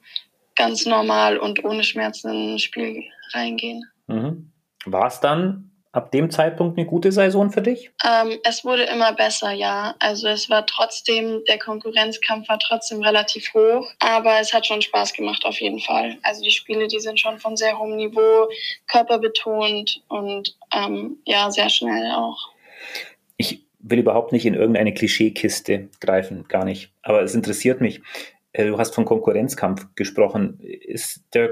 ganz 0.56 0.86
normal 0.86 1.38
und 1.38 1.64
ohne 1.64 1.84
Schmerzen 1.84 2.30
in 2.30 2.54
ein 2.56 2.60
Spiel 2.60 3.04
reingehen. 3.34 3.84
Mhm. 4.08 4.52
War 4.86 5.08
es 5.08 5.20
dann 5.20 5.72
ab 5.94 6.12
dem 6.12 6.32
Zeitpunkt 6.32 6.78
eine 6.78 6.88
gute 6.88 7.12
Saison 7.12 7.52
für 7.52 7.62
dich? 7.62 7.92
Ähm, 8.04 8.40
es 8.44 8.66
wurde 8.66 8.84
immer 8.84 9.14
besser, 9.14 9.52
ja. 9.52 9.96
Also 10.00 10.28
es 10.28 10.50
war 10.50 10.66
trotzdem, 10.66 11.44
der 11.48 11.60
Konkurrenzkampf 11.60 12.50
war 12.50 12.60
trotzdem 12.60 13.02
relativ 13.02 13.54
hoch, 13.54 13.90
aber 14.00 14.40
es 14.40 14.54
hat 14.54 14.66
schon 14.66 14.82
Spaß 14.82 15.14
gemacht 15.14 15.46
auf 15.46 15.62
jeden 15.62 15.80
Fall. 15.80 16.18
Also 16.24 16.44
die 16.44 16.52
Spiele, 16.52 16.88
die 16.88 17.00
sind 17.00 17.20
schon 17.20 17.38
von 17.40 17.56
sehr 17.56 17.78
hohem 17.78 17.96
Niveau, 17.96 18.50
körperbetont 18.88 20.04
und 20.08 20.58
ähm, 20.74 21.18
ja, 21.26 21.50
sehr 21.52 21.70
schnell 21.70 22.12
auch. 22.12 22.50
Ich 23.38 23.64
will 23.80 24.00
überhaupt 24.00 24.32
nicht 24.32 24.46
in 24.46 24.56
irgendeine 24.56 24.94
Klischeekiste 24.94 25.90
greifen, 26.00 26.48
gar 26.48 26.66
nicht. 26.66 26.92
Aber 27.04 27.22
es 27.22 27.36
interessiert 27.36 27.82
mich. 27.82 28.02
Äh, 28.54 28.68
du 28.68 28.78
hast 28.78 28.96
von 28.96 29.06
Konkurrenzkampf 29.06 29.88
gesprochen. 29.96 30.60
Ist 30.62 31.24
der 31.34 31.50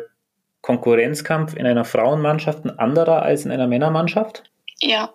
Konkurrenzkampf 0.62 1.56
in 1.56 1.66
einer 1.66 1.86
Frauenmannschaft 1.86 2.64
ein 2.66 2.80
anderer 2.80 3.24
als 3.24 3.46
in 3.46 3.52
einer 3.52 3.68
Männermannschaft? 3.68 4.44
Ja, 4.80 5.14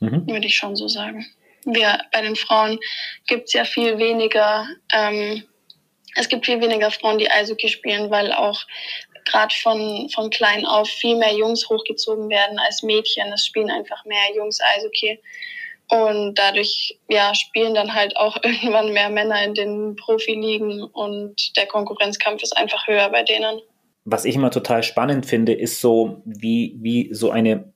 mhm. 0.00 0.26
würde 0.26 0.46
ich 0.46 0.56
schon 0.56 0.76
so 0.76 0.88
sagen. 0.88 1.26
Wir, 1.64 1.98
bei 2.12 2.22
den 2.22 2.36
Frauen 2.36 2.78
gibt 3.26 3.48
es 3.48 3.52
ja 3.54 3.64
viel 3.64 3.98
weniger, 3.98 4.66
ähm, 4.92 5.44
es 6.14 6.28
gibt 6.28 6.46
viel 6.46 6.60
weniger 6.60 6.90
Frauen, 6.90 7.18
die 7.18 7.30
Eishockey 7.30 7.68
spielen, 7.68 8.10
weil 8.10 8.32
auch 8.32 8.62
gerade 9.24 9.54
von, 9.54 10.08
von 10.10 10.30
klein 10.30 10.64
auf 10.64 10.88
viel 10.88 11.16
mehr 11.16 11.34
Jungs 11.34 11.68
hochgezogen 11.68 12.28
werden 12.28 12.58
als 12.58 12.82
Mädchen. 12.82 13.32
Es 13.32 13.46
spielen 13.46 13.70
einfach 13.70 14.04
mehr 14.04 14.34
Jungs 14.36 14.60
Eishockey. 14.60 15.20
Und 15.94 16.34
dadurch 16.38 16.98
ja, 17.08 17.34
spielen 17.34 17.74
dann 17.74 17.94
halt 17.94 18.16
auch 18.16 18.36
irgendwann 18.42 18.92
mehr 18.92 19.10
Männer 19.10 19.44
in 19.44 19.54
den 19.54 19.96
Profiligen 19.96 20.82
und 20.82 21.56
der 21.56 21.66
Konkurrenzkampf 21.66 22.42
ist 22.42 22.56
einfach 22.56 22.86
höher 22.88 23.08
bei 23.10 23.22
denen. 23.22 23.60
Was 24.04 24.24
ich 24.24 24.34
immer 24.34 24.50
total 24.50 24.82
spannend 24.82 25.24
finde, 25.24 25.52
ist 25.52 25.80
so, 25.80 26.20
wie, 26.24 26.76
wie 26.80 27.14
so 27.14 27.30
eine 27.30 27.72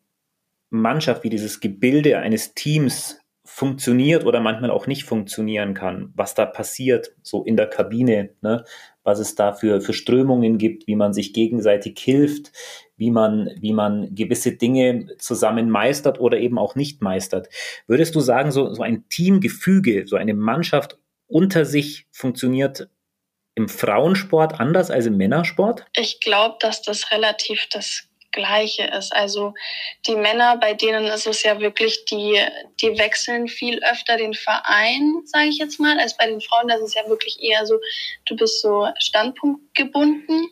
Mannschaft, 0.70 1.22
wie 1.22 1.30
dieses 1.30 1.60
Gebilde 1.60 2.18
eines 2.18 2.54
Teams 2.54 3.18
funktioniert 3.58 4.24
oder 4.24 4.38
manchmal 4.38 4.70
auch 4.70 4.86
nicht 4.86 5.02
funktionieren 5.02 5.74
kann, 5.74 6.12
was 6.14 6.34
da 6.34 6.46
passiert, 6.46 7.16
so 7.24 7.42
in 7.42 7.56
der 7.56 7.66
Kabine, 7.66 8.30
ne? 8.40 8.64
was 9.02 9.18
es 9.18 9.34
da 9.34 9.52
für, 9.52 9.80
für 9.80 9.94
Strömungen 9.94 10.58
gibt, 10.58 10.86
wie 10.86 10.94
man 10.94 11.12
sich 11.12 11.32
gegenseitig 11.32 11.98
hilft, 11.98 12.52
wie 12.96 13.10
man, 13.10 13.50
wie 13.58 13.72
man 13.72 14.14
gewisse 14.14 14.52
Dinge 14.52 15.08
zusammen 15.18 15.70
meistert 15.70 16.20
oder 16.20 16.38
eben 16.38 16.56
auch 16.56 16.76
nicht 16.76 17.02
meistert. 17.02 17.48
Würdest 17.88 18.14
du 18.14 18.20
sagen, 18.20 18.52
so, 18.52 18.72
so 18.72 18.82
ein 18.82 19.08
Teamgefüge, 19.08 20.06
so 20.06 20.14
eine 20.14 20.34
Mannschaft 20.34 20.96
unter 21.26 21.64
sich 21.64 22.06
funktioniert 22.12 22.88
im 23.56 23.68
Frauensport 23.68 24.60
anders 24.60 24.92
als 24.92 25.06
im 25.06 25.16
Männersport? 25.16 25.84
Ich 25.96 26.20
glaube, 26.20 26.58
dass 26.60 26.82
das 26.82 27.10
relativ 27.10 27.66
das 27.72 28.08
Gleiche 28.32 28.84
ist. 28.84 29.14
Also 29.14 29.54
die 30.06 30.16
Männer, 30.16 30.56
bei 30.56 30.74
denen 30.74 31.06
ist 31.06 31.26
es 31.26 31.42
ja 31.42 31.60
wirklich, 31.60 32.04
die, 32.06 32.40
die 32.80 32.98
wechseln 32.98 33.48
viel 33.48 33.82
öfter 33.84 34.16
den 34.16 34.34
Verein, 34.34 35.22
sage 35.24 35.48
ich 35.48 35.58
jetzt 35.58 35.80
mal, 35.80 35.98
als 35.98 36.16
bei 36.16 36.26
den 36.26 36.40
Frauen. 36.40 36.68
Das 36.68 36.80
ist 36.80 36.94
ja 36.94 37.08
wirklich 37.08 37.40
eher 37.42 37.66
so, 37.66 37.78
du 38.26 38.36
bist 38.36 38.60
so 38.60 38.88
standpunktgebunden, 38.98 40.48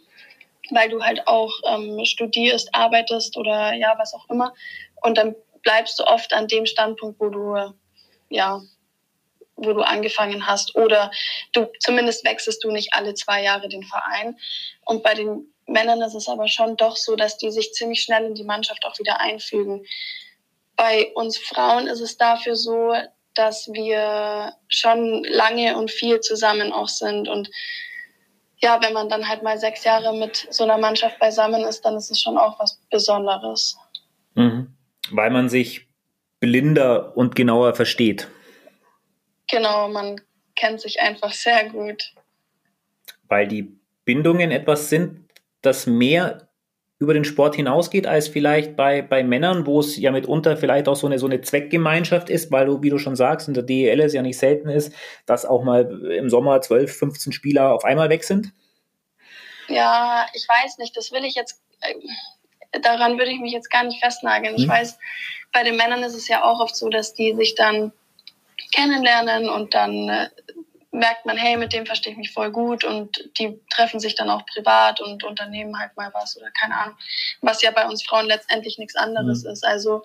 weil 0.71 0.89
du 0.89 1.03
halt 1.03 1.27
auch 1.27 1.53
ähm, 1.67 2.05
studierst, 2.05 2.75
arbeitest 2.75 3.37
oder 3.37 3.75
ja, 3.75 3.95
was 3.99 4.15
auch 4.15 4.29
immer. 4.31 4.55
Und 5.03 5.19
dann 5.19 5.35
bleibst 5.63 5.99
du 5.99 6.05
oft 6.05 6.33
an 6.33 6.49
dem 6.49 6.67
Standpunkt, 6.67 7.21
wo 7.21 7.29
du 7.29 7.75
ja 8.29 8.61
wo 9.57 9.73
du 9.73 9.81
angefangen 9.81 10.47
hast 10.47 10.75
oder 10.77 11.11
du 11.53 11.67
zumindest 11.81 12.25
wechselst 12.25 12.63
du 12.63 12.71
nicht 12.71 12.93
alle 12.93 13.15
zwei 13.15 13.43
Jahre 13.43 13.69
den 13.69 13.85
Verein. 13.85 14.37
Und 14.85 15.03
bei 15.03 15.15
den 15.15 15.51
Männern 15.67 16.01
ist 16.03 16.15
es 16.15 16.29
aber 16.29 16.49
schon 16.49 16.77
doch 16.77 16.97
so, 16.97 17.17
dass 17.17 17.39
die 17.39 17.51
sich 17.51 17.73
ziemlich 17.73 18.03
schnell 18.03 18.25
in 18.25 18.35
die 18.35 18.45
Mannschaft 18.45 18.85
auch 18.85 18.99
wieder 18.99 19.21
einfügen. 19.21 19.85
Bei 20.77 21.13
uns 21.15 21.39
Frauen 21.39 21.87
ist 21.87 22.01
es 22.01 22.17
dafür 22.17 22.55
so, 22.55 22.95
dass 23.35 23.69
wir 23.73 24.55
schon 24.69 25.25
lange 25.25 25.77
und 25.77 25.91
viel 25.91 26.21
zusammen 26.21 26.73
auch 26.73 26.89
sind. 26.89 27.29
Und 27.29 27.51
ja, 28.59 28.81
wenn 28.83 28.93
man 28.93 29.09
dann 29.09 29.29
halt 29.29 29.43
mal 29.43 29.59
sechs 29.59 29.85
Jahre 29.85 30.17
mit 30.17 30.47
so 30.51 30.65
einer 30.65 30.79
Mannschaft 30.79 31.19
beisammen 31.19 31.63
ist, 31.65 31.83
dann 31.83 31.97
ist 31.97 32.11
es 32.11 32.21
schon 32.21 32.39
auch 32.39 32.59
was 32.59 32.81
Besonderes. 32.91 33.77
Mhm. 34.35 34.75
Weil 35.11 35.31
man 35.31 35.49
sich 35.49 35.89
blinder 36.41 37.17
und 37.17 37.35
genauer 37.35 37.75
versteht. 37.75 38.29
Genau, 39.49 39.89
man 39.89 40.21
kennt 40.55 40.81
sich 40.81 41.01
einfach 41.01 41.33
sehr 41.33 41.71
gut. 41.71 42.13
Weil 43.29 43.47
die 43.47 43.77
Bindungen 44.05 44.51
etwas 44.51 44.89
sind, 44.89 45.26
das 45.67 45.87
mehr 45.87 46.49
über 46.99 47.13
den 47.13 47.25
Sport 47.25 47.57
hinausgeht 47.57 48.07
als 48.07 48.29
vielleicht 48.29 48.75
bei, 48.75 49.03
bei 49.03 49.23
Männern, 49.23 49.67
wo 49.67 49.81
es 49.81 49.99
ja 49.99 50.11
mitunter 50.11 50.57
vielleicht 50.57 50.89
auch 50.89 50.97
so 50.97 51.07
eine, 51.07 51.19
so 51.19 51.27
eine 51.27 51.43
Zweckgemeinschaft 51.43 52.31
ist, 52.31 52.51
weil 52.51 52.67
du, 52.67 52.83
wie 52.83 52.89
du 52.89 52.99
schon 52.99 53.17
sagst, 53.17 53.49
in 53.49 53.55
der 53.55 53.65
DEL 53.65 54.01
es 54.01 54.15
ja 54.15 54.23
nicht 54.23 54.39
selten 54.39 54.71
ist, 54.71 54.95
dass 55.27 55.45
auch 55.45 55.63
mal 55.63 55.83
im 56.11 56.31
Sommer 56.31 56.61
12, 56.61 56.97
15 56.97 57.33
Spieler 57.35 57.75
auf 57.75 57.85
einmal 57.85 58.09
weg 58.09 58.25
sind? 58.25 58.53
Ja, 59.69 60.27
ich 60.33 60.47
weiß 60.49 60.79
nicht, 60.79 60.97
das 60.97 61.13
will 61.13 61.25
ich 61.25 61.35
jetzt, 61.35 61.61
äh, 61.81 62.81
daran 62.81 63.19
würde 63.19 63.31
ich 63.31 63.41
mich 63.41 63.53
jetzt 63.53 63.71
gar 63.71 63.85
nicht 63.85 64.03
festnageln. 64.03 64.55
Ich 64.57 64.63
hm. 64.63 64.71
weiß, 64.71 64.99
bei 65.53 65.65
den 65.65 65.77
Männern 65.77 66.03
ist 66.03 66.15
es 66.15 66.29
ja 66.29 66.45
auch 66.45 66.61
oft 66.61 66.77
so, 66.77 66.89
dass 66.89 67.13
die 67.13 67.35
sich 67.35 67.55
dann 67.57 67.93
kennenlernen 68.73 69.51
und 69.51 69.75
dann 69.75 70.09
äh, 70.09 70.29
merkt 70.97 71.27
man, 71.27 71.37
hey, 71.37 71.57
mit 71.57 71.73
dem 71.73 71.87
verstehe 71.87 72.13
ich 72.13 72.19
mich 72.19 72.33
voll 72.33 72.51
gut 72.51 72.85
und 72.85 73.31
die 73.39 73.61
treffen 73.71 74.01
sich 74.01 74.15
dann 74.15 74.31
auch 74.31 74.45
privat 74.47 75.01
und 75.01 75.25
unternehmen 75.25 75.79
halt 75.79 75.97
mal 75.97 76.11
was 76.15 76.37
oder 76.37 76.51
keine 76.51 76.77
Ahnung, 76.77 76.97
was 77.43 77.63
ja 77.63 77.71
bei 77.71 77.87
uns 77.87 78.03
Frauen 78.03 78.27
letztendlich 78.27 78.79
nichts 78.79 78.97
anderes 78.97 79.45
mhm. 79.45 79.51
ist. 79.51 79.65
Also 79.65 80.05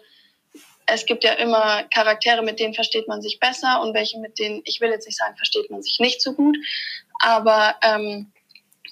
es 0.85 1.05
gibt 1.05 1.23
ja 1.23 1.33
immer 1.33 1.83
Charaktere, 1.93 2.43
mit 2.43 2.59
denen 2.59 2.73
versteht 2.73 3.07
man 3.07 3.21
sich 3.21 3.39
besser 3.39 3.81
und 3.81 3.93
welche, 3.93 4.19
mit 4.19 4.37
denen, 4.37 4.61
ich 4.65 4.81
will 4.81 4.89
jetzt 4.89 5.05
nicht 5.05 5.17
sagen, 5.17 5.37
versteht 5.37 5.71
man 5.71 5.81
sich 5.81 5.99
nicht 5.99 6.21
so 6.21 6.33
gut, 6.33 6.57
aber 7.19 7.75
ähm, 7.81 8.31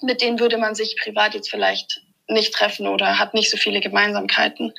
mit 0.00 0.22
denen 0.22 0.40
würde 0.40 0.56
man 0.56 0.74
sich 0.74 0.96
privat 1.02 1.34
jetzt 1.34 1.50
vielleicht 1.50 2.02
nicht 2.28 2.54
treffen 2.54 2.86
oder 2.86 3.18
hat 3.18 3.34
nicht 3.34 3.50
so 3.50 3.58
viele 3.58 3.80
Gemeinsamkeiten. 3.80 4.72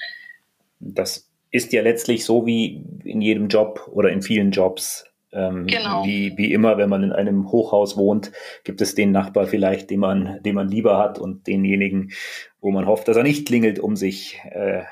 Das 0.80 1.30
ist 1.52 1.74
ja 1.74 1.82
letztlich 1.82 2.26
so 2.26 2.46
wie 2.46 2.84
in 3.04 3.22
jedem 3.22 3.50
Job 3.50 3.88
oder 3.92 4.10
in 4.10 4.22
vielen 4.22 4.52
Jobs. 4.52 5.06
Ähm, 5.34 5.68
genau. 5.68 6.06
wie, 6.06 6.38
wie 6.38 6.52
immer, 6.52 6.78
wenn 6.78 6.90
man 6.90 7.04
in 7.04 7.12
einem 7.12 7.52
Hochhaus 7.52 7.96
wohnt, 7.96 8.32
gibt 8.64 8.82
es 8.82 8.96
den 8.96 9.12
Nachbar 9.12 9.48
vielleicht, 9.48 9.90
den 9.90 10.00
man, 10.00 10.42
den 10.44 10.56
man 10.56 10.68
lieber 10.68 10.98
hat 10.98 11.20
und 11.20 11.48
denjenigen, 11.48 12.12
wo 12.60 12.72
man 12.72 12.86
hofft, 12.86 13.08
dass 13.08 13.18
er 13.18 13.24
nicht 13.24 13.48
klingelt, 13.48 13.80
um 13.80 13.96
sich 13.96 14.40
äh, 14.52 14.84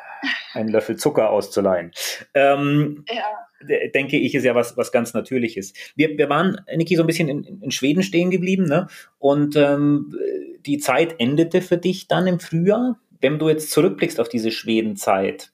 einen 0.54 0.70
Löffel 0.70 0.96
Zucker 0.96 1.30
auszuleihen. 1.30 1.92
Ähm, 2.34 3.06
ja. 3.10 3.24
Denke 3.94 4.18
ich, 4.18 4.36
ist 4.36 4.46
ja 4.46 4.56
was, 4.56 4.78
was 4.78 4.94
ganz 4.94 5.14
Natürliches. 5.14 5.74
Wir, 5.96 6.18
wir 6.18 6.30
waren, 6.30 6.62
Niki, 6.74 6.96
so 6.96 7.04
ein 7.04 7.08
bisschen 7.08 7.28
in, 7.28 7.62
in 7.62 7.72
Schweden 7.72 8.04
stehen 8.04 8.32
geblieben, 8.32 8.64
ne? 8.64 8.88
Und 9.18 9.58
ähm, 9.58 10.16
die 10.66 10.78
Zeit 10.78 11.16
endete 11.20 11.62
für 11.62 11.78
dich 11.78 12.08
dann 12.08 12.26
im 12.26 12.40
Frühjahr. 12.40 12.98
Wenn 13.20 13.38
du 13.38 13.50
jetzt 13.50 13.72
zurückblickst 13.72 14.22
auf 14.22 14.30
diese 14.30 14.52
Schwedenzeit, 14.52 15.52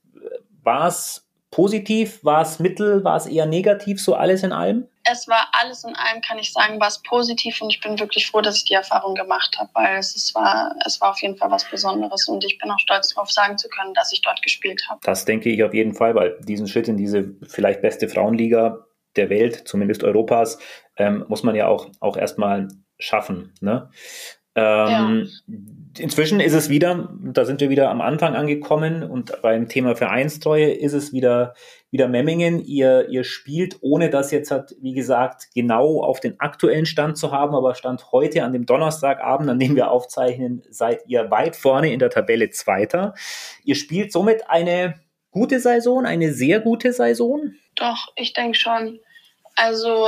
war 0.63 0.87
es 0.87 1.24
positiv? 1.55 2.21
War 2.21 2.41
es 2.41 2.59
mittel? 2.59 3.05
War 3.05 3.15
es 3.15 3.27
eher 3.27 3.45
negativ, 3.45 4.01
so 4.01 4.13
alles 4.13 4.43
in 4.43 4.51
allem? 4.51 4.89
Es 5.05 5.25
war 5.29 5.47
alles 5.53 5.85
in 5.85 5.95
allem, 5.95 6.21
kann 6.21 6.37
ich 6.37 6.51
sagen, 6.51 6.81
war 6.81 6.89
es 6.89 7.01
positiv 7.01 7.61
und 7.61 7.69
ich 7.69 7.79
bin 7.79 7.97
wirklich 7.97 8.27
froh, 8.27 8.41
dass 8.41 8.57
ich 8.57 8.65
die 8.65 8.73
Erfahrung 8.73 9.15
gemacht 9.15 9.57
habe, 9.57 9.69
weil 9.73 9.97
es, 9.97 10.17
es, 10.17 10.35
war, 10.35 10.75
es 10.85 10.99
war 10.99 11.11
auf 11.11 11.21
jeden 11.21 11.37
Fall 11.37 11.49
was 11.51 11.63
Besonderes 11.63 12.27
und 12.27 12.43
ich 12.43 12.57
bin 12.57 12.69
auch 12.71 12.79
stolz 12.79 13.13
darauf 13.13 13.31
sagen 13.31 13.57
zu 13.57 13.69
können, 13.69 13.93
dass 13.93 14.11
ich 14.11 14.21
dort 14.21 14.41
gespielt 14.41 14.85
habe. 14.89 14.99
Das 15.03 15.23
denke 15.23 15.49
ich 15.49 15.63
auf 15.63 15.73
jeden 15.73 15.93
Fall, 15.93 16.13
weil 16.13 16.37
diesen 16.41 16.67
Schritt 16.67 16.89
in 16.89 16.97
diese 16.97 17.35
vielleicht 17.47 17.81
beste 17.81 18.09
Frauenliga 18.09 18.85
der 19.15 19.29
Welt, 19.29 19.65
zumindest 19.65 20.03
Europas, 20.03 20.59
ähm, 20.97 21.23
muss 21.29 21.43
man 21.43 21.55
ja 21.55 21.67
auch, 21.67 21.89
auch 22.01 22.17
erstmal 22.17 22.67
schaffen. 22.99 23.53
Ne? 23.61 23.89
Ähm, 24.55 25.29
ja. 25.47 25.55
Inzwischen 25.97 26.39
ist 26.39 26.53
es 26.53 26.69
wieder, 26.69 27.09
da 27.21 27.45
sind 27.45 27.61
wir 27.61 27.69
wieder 27.69 27.89
am 27.89 28.01
Anfang 28.01 28.35
angekommen 28.35 29.03
und 29.03 29.41
beim 29.41 29.69
Thema 29.69 29.95
Vereinstreue 29.95 30.71
ist 30.71 30.93
es 30.93 31.13
wieder, 31.13 31.53
wieder 31.91 32.07
Memmingen. 32.07 32.59
Ihr, 32.59 33.07
ihr 33.09 33.23
spielt, 33.23 33.77
ohne 33.81 34.09
das 34.09 34.31
jetzt 34.31 34.51
hat, 34.51 34.75
wie 34.81 34.93
gesagt, 34.93 35.47
genau 35.53 36.03
auf 36.03 36.19
den 36.19 36.39
aktuellen 36.39 36.85
Stand 36.85 37.17
zu 37.17 37.31
haben, 37.31 37.55
aber 37.55 37.75
Stand 37.75 38.11
heute 38.11 38.43
an 38.43 38.53
dem 38.53 38.65
Donnerstagabend, 38.65 39.49
an 39.49 39.59
dem 39.59 39.75
wir 39.75 39.91
aufzeichnen, 39.91 40.63
seid 40.69 41.01
ihr 41.07 41.31
weit 41.31 41.55
vorne 41.55 41.93
in 41.93 41.99
der 41.99 42.09
Tabelle 42.09 42.49
Zweiter. 42.49 43.13
Ihr 43.63 43.75
spielt 43.75 44.11
somit 44.11 44.49
eine 44.49 44.95
gute 45.31 45.59
Saison, 45.59 46.05
eine 46.05 46.33
sehr 46.33 46.59
gute 46.59 46.93
Saison? 46.93 47.53
Doch, 47.75 48.07
ich 48.15 48.33
denke 48.33 48.57
schon. 48.57 48.99
Also 49.55 50.07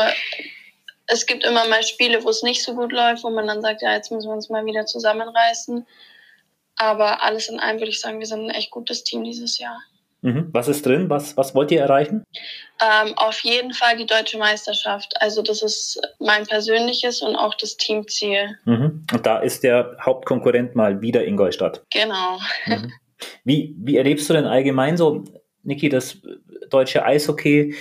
es 1.08 1.26
gibt 1.26 1.46
immer 1.46 1.68
mal 1.68 1.84
Spiele, 1.84 2.24
wo 2.24 2.30
es 2.30 2.44
nicht 2.44 2.64
so 2.64 2.76
gut 2.76 2.92
läuft, 2.92 3.24
wo 3.24 3.30
man 3.30 3.48
dann 3.48 3.62
sagt, 3.62 3.82
ja, 3.82 3.94
jetzt 3.94 4.12
müssen 4.12 4.28
wir 4.28 4.34
uns 4.34 4.50
mal 4.50 4.66
wieder 4.66 4.86
zusammenreißen. 4.86 5.86
Aber 6.76 7.24
alles 7.24 7.50
in 7.50 7.60
allem 7.60 7.80
würde 7.80 7.90
ich 7.90 8.00
sagen, 8.00 8.20
wir 8.20 8.28
sind 8.28 8.46
ein 8.46 8.50
echt 8.52 8.72
gutes 8.72 9.04
Team 9.04 9.24
dieses 9.24 9.58
Jahr. 9.58 9.82
Mhm. 10.22 10.50
Was 10.52 10.68
ist 10.68 10.86
drin? 10.86 11.10
Was, 11.10 11.38
was 11.38 11.56
wollt 11.56 11.72
ihr 11.72 11.80
erreichen? 11.80 12.24
Ähm, 12.82 13.14
auf 13.18 13.40
jeden 13.42 13.74
Fall 13.74 13.98
die 13.98 14.06
deutsche 14.06 14.38
Meisterschaft. 14.38 15.14
Also 15.22 15.42
das 15.42 15.62
ist 15.62 16.00
mein 16.20 16.46
persönliches 16.46 17.22
und 17.22 17.36
auch 17.36 17.56
das 17.56 17.78
Teamziel. 17.78 18.58
Mhm. 18.66 19.06
Und 19.12 19.26
da 19.26 19.40
ist 19.40 19.64
der 19.64 19.98
Hauptkonkurrent 20.02 20.76
mal 20.76 21.02
wieder 21.02 21.26
Ingolstadt. 21.26 21.84
Genau. 21.92 22.40
Mhm. 22.66 22.92
Wie, 23.44 23.76
wie 23.80 23.98
erlebst 23.98 24.30
du 24.30 24.34
denn 24.34 24.46
allgemein 24.46 24.98
so, 24.98 25.24
Niki, 25.64 25.90
das 25.90 26.18
deutsche 26.70 27.04
Eishockey? 27.04 27.76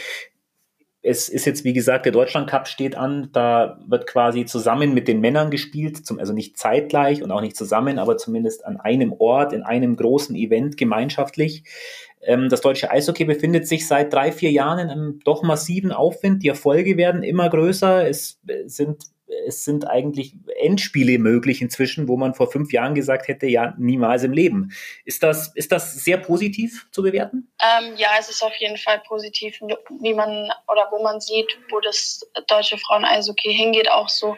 Es 1.06 1.28
ist 1.28 1.44
jetzt, 1.44 1.62
wie 1.62 1.72
gesagt, 1.72 2.04
der 2.04 2.12
Deutschland 2.12 2.50
Cup 2.50 2.66
steht 2.66 2.96
an. 2.96 3.28
Da 3.32 3.78
wird 3.86 4.08
quasi 4.08 4.44
zusammen 4.44 4.92
mit 4.92 5.06
den 5.06 5.20
Männern 5.20 5.52
gespielt, 5.52 6.04
zum, 6.04 6.18
also 6.18 6.32
nicht 6.32 6.58
zeitgleich 6.58 7.22
und 7.22 7.30
auch 7.30 7.40
nicht 7.40 7.56
zusammen, 7.56 8.00
aber 8.00 8.16
zumindest 8.16 8.64
an 8.64 8.76
einem 8.76 9.12
Ort, 9.12 9.52
in 9.52 9.62
einem 9.62 9.94
großen 9.94 10.34
Event 10.34 10.76
gemeinschaftlich. 10.76 11.62
Ähm, 12.22 12.48
das 12.48 12.60
deutsche 12.60 12.90
Eishockey 12.90 13.24
befindet 13.24 13.68
sich 13.68 13.86
seit 13.86 14.12
drei, 14.12 14.32
vier 14.32 14.50
Jahren 14.50 14.80
in 14.80 14.90
einem 14.90 15.20
doch 15.24 15.44
massiven 15.44 15.92
Aufwind. 15.92 16.42
Die 16.42 16.48
Erfolge 16.48 16.96
werden 16.96 17.22
immer 17.22 17.48
größer. 17.48 18.08
Es 18.08 18.40
sind 18.64 19.04
es 19.46 19.64
sind 19.64 19.88
eigentlich 19.88 20.34
Endspiele 20.60 21.18
möglich 21.18 21.60
inzwischen, 21.60 22.08
wo 22.08 22.16
man 22.16 22.34
vor 22.34 22.50
fünf 22.50 22.72
Jahren 22.72 22.94
gesagt 22.94 23.28
hätte, 23.28 23.46
ja, 23.46 23.74
niemals 23.78 24.22
im 24.22 24.32
Leben. 24.32 24.72
Ist 25.04 25.22
das, 25.22 25.52
ist 25.54 25.72
das 25.72 25.94
sehr 25.94 26.16
positiv 26.16 26.86
zu 26.90 27.02
bewerten? 27.02 27.50
Ähm, 27.60 27.94
ja, 27.96 28.10
es 28.18 28.28
ist 28.28 28.42
auf 28.42 28.54
jeden 28.56 28.76
Fall 28.76 29.02
positiv, 29.06 29.60
wie 30.00 30.14
man 30.14 30.50
oder 30.68 30.88
wo 30.90 31.02
man 31.02 31.20
sieht, 31.20 31.58
wo 31.70 31.80
das 31.80 32.20
deutsche 32.46 32.78
Frauen-Eishockey 32.78 33.52
hingeht, 33.52 33.90
auch 33.90 34.08
so. 34.08 34.36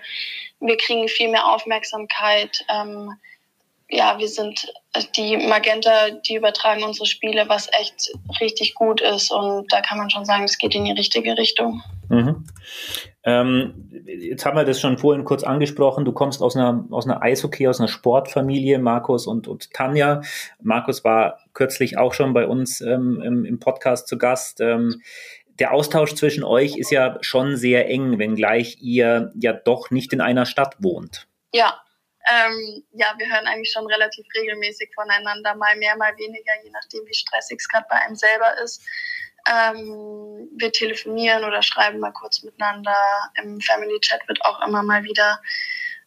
Wir 0.60 0.76
kriegen 0.76 1.06
viel 1.08 1.30
mehr 1.30 1.46
Aufmerksamkeit. 1.46 2.64
Ähm, 2.68 3.12
ja, 3.90 4.18
wir 4.18 4.28
sind 4.28 4.70
die 5.16 5.36
Magenta, 5.36 6.10
die 6.10 6.34
übertragen 6.34 6.82
unsere 6.82 7.06
Spiele, 7.06 7.48
was 7.48 7.68
echt 7.80 8.10
richtig 8.40 8.74
gut 8.74 9.00
ist. 9.00 9.30
Und 9.30 9.72
da 9.72 9.80
kann 9.80 9.98
man 9.98 10.10
schon 10.10 10.24
sagen, 10.24 10.44
es 10.44 10.58
geht 10.58 10.74
in 10.74 10.84
die 10.84 10.92
richtige 10.92 11.38
Richtung. 11.38 11.82
Mhm. 12.08 12.46
Ähm, 13.28 13.90
jetzt 14.06 14.46
haben 14.46 14.56
wir 14.56 14.64
das 14.64 14.80
schon 14.80 14.96
vorhin 14.96 15.26
kurz 15.26 15.42
angesprochen. 15.42 16.06
Du 16.06 16.12
kommst 16.12 16.40
aus 16.40 16.56
einer, 16.56 16.86
aus 16.90 17.04
einer 17.04 17.20
Eishockey, 17.20 17.68
aus 17.68 17.78
einer 17.78 17.88
Sportfamilie, 17.88 18.78
Markus 18.78 19.26
und, 19.26 19.46
und 19.46 19.70
Tanja. 19.74 20.22
Markus 20.62 21.04
war 21.04 21.38
kürzlich 21.52 21.98
auch 21.98 22.14
schon 22.14 22.32
bei 22.32 22.46
uns 22.46 22.80
ähm, 22.80 23.20
im, 23.22 23.44
im, 23.44 23.60
Podcast 23.60 24.08
zu 24.08 24.16
Gast. 24.16 24.62
Ähm, 24.62 25.02
der 25.58 25.72
Austausch 25.72 26.14
zwischen 26.14 26.42
euch 26.42 26.78
ist 26.78 26.90
ja 26.90 27.18
schon 27.20 27.56
sehr 27.56 27.90
eng, 27.90 28.18
wenngleich 28.18 28.78
ihr 28.80 29.30
ja 29.38 29.52
doch 29.52 29.90
nicht 29.90 30.14
in 30.14 30.22
einer 30.22 30.46
Stadt 30.46 30.76
wohnt. 30.78 31.28
Ja, 31.52 31.82
ähm, 32.30 32.82
ja, 32.92 33.12
wir 33.18 33.26
hören 33.30 33.46
eigentlich 33.46 33.72
schon 33.72 33.86
relativ 33.86 34.24
regelmäßig 34.34 34.90
voneinander, 34.94 35.54
mal 35.54 35.76
mehr, 35.76 35.96
mal 35.96 36.16
weniger, 36.16 36.52
je 36.64 36.70
nachdem, 36.70 37.04
wie 37.06 37.14
stressig 37.14 37.58
es 37.58 37.68
gerade 37.68 37.86
bei 37.90 37.96
einem 37.96 38.16
selber 38.16 38.54
ist. 38.64 38.82
Ähm, 39.46 40.48
wir 40.56 40.72
telefonieren 40.72 41.44
oder 41.44 41.62
schreiben 41.62 42.00
mal 42.00 42.12
kurz 42.12 42.42
miteinander. 42.42 42.96
Im 43.42 43.60
Family 43.60 43.98
Chat 44.00 44.20
wird 44.28 44.44
auch 44.44 44.66
immer 44.66 44.82
mal 44.82 45.04
wieder 45.04 45.40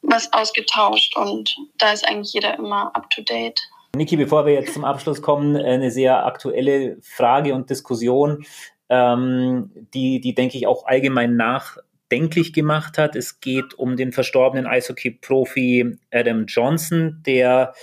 was 0.01 0.31
ausgetauscht 0.33 1.15
und 1.15 1.55
da 1.77 1.91
ist 1.91 2.07
eigentlich 2.07 2.33
jeder 2.33 2.57
immer 2.57 2.95
up 2.95 3.09
to 3.11 3.21
date. 3.21 3.59
Niki, 3.95 4.15
bevor 4.15 4.45
wir 4.45 4.53
jetzt 4.53 4.73
zum 4.73 4.85
Abschluss 4.85 5.21
kommen, 5.21 5.55
eine 5.55 5.91
sehr 5.91 6.25
aktuelle 6.25 6.97
Frage 7.01 7.53
und 7.53 7.69
Diskussion, 7.69 8.45
ähm, 8.89 9.71
die, 9.93 10.21
die 10.21 10.33
denke 10.33 10.57
ich 10.57 10.65
auch 10.65 10.85
allgemein 10.85 11.35
nachdenklich 11.35 12.53
gemacht 12.53 12.97
hat. 12.97 13.15
Es 13.15 13.41
geht 13.41 13.73
um 13.73 13.97
den 13.97 14.11
verstorbenen 14.13 14.65
Eishockey-Profi 14.65 15.97
Adam 16.11 16.45
Johnson, 16.45 17.21
der 17.25 17.73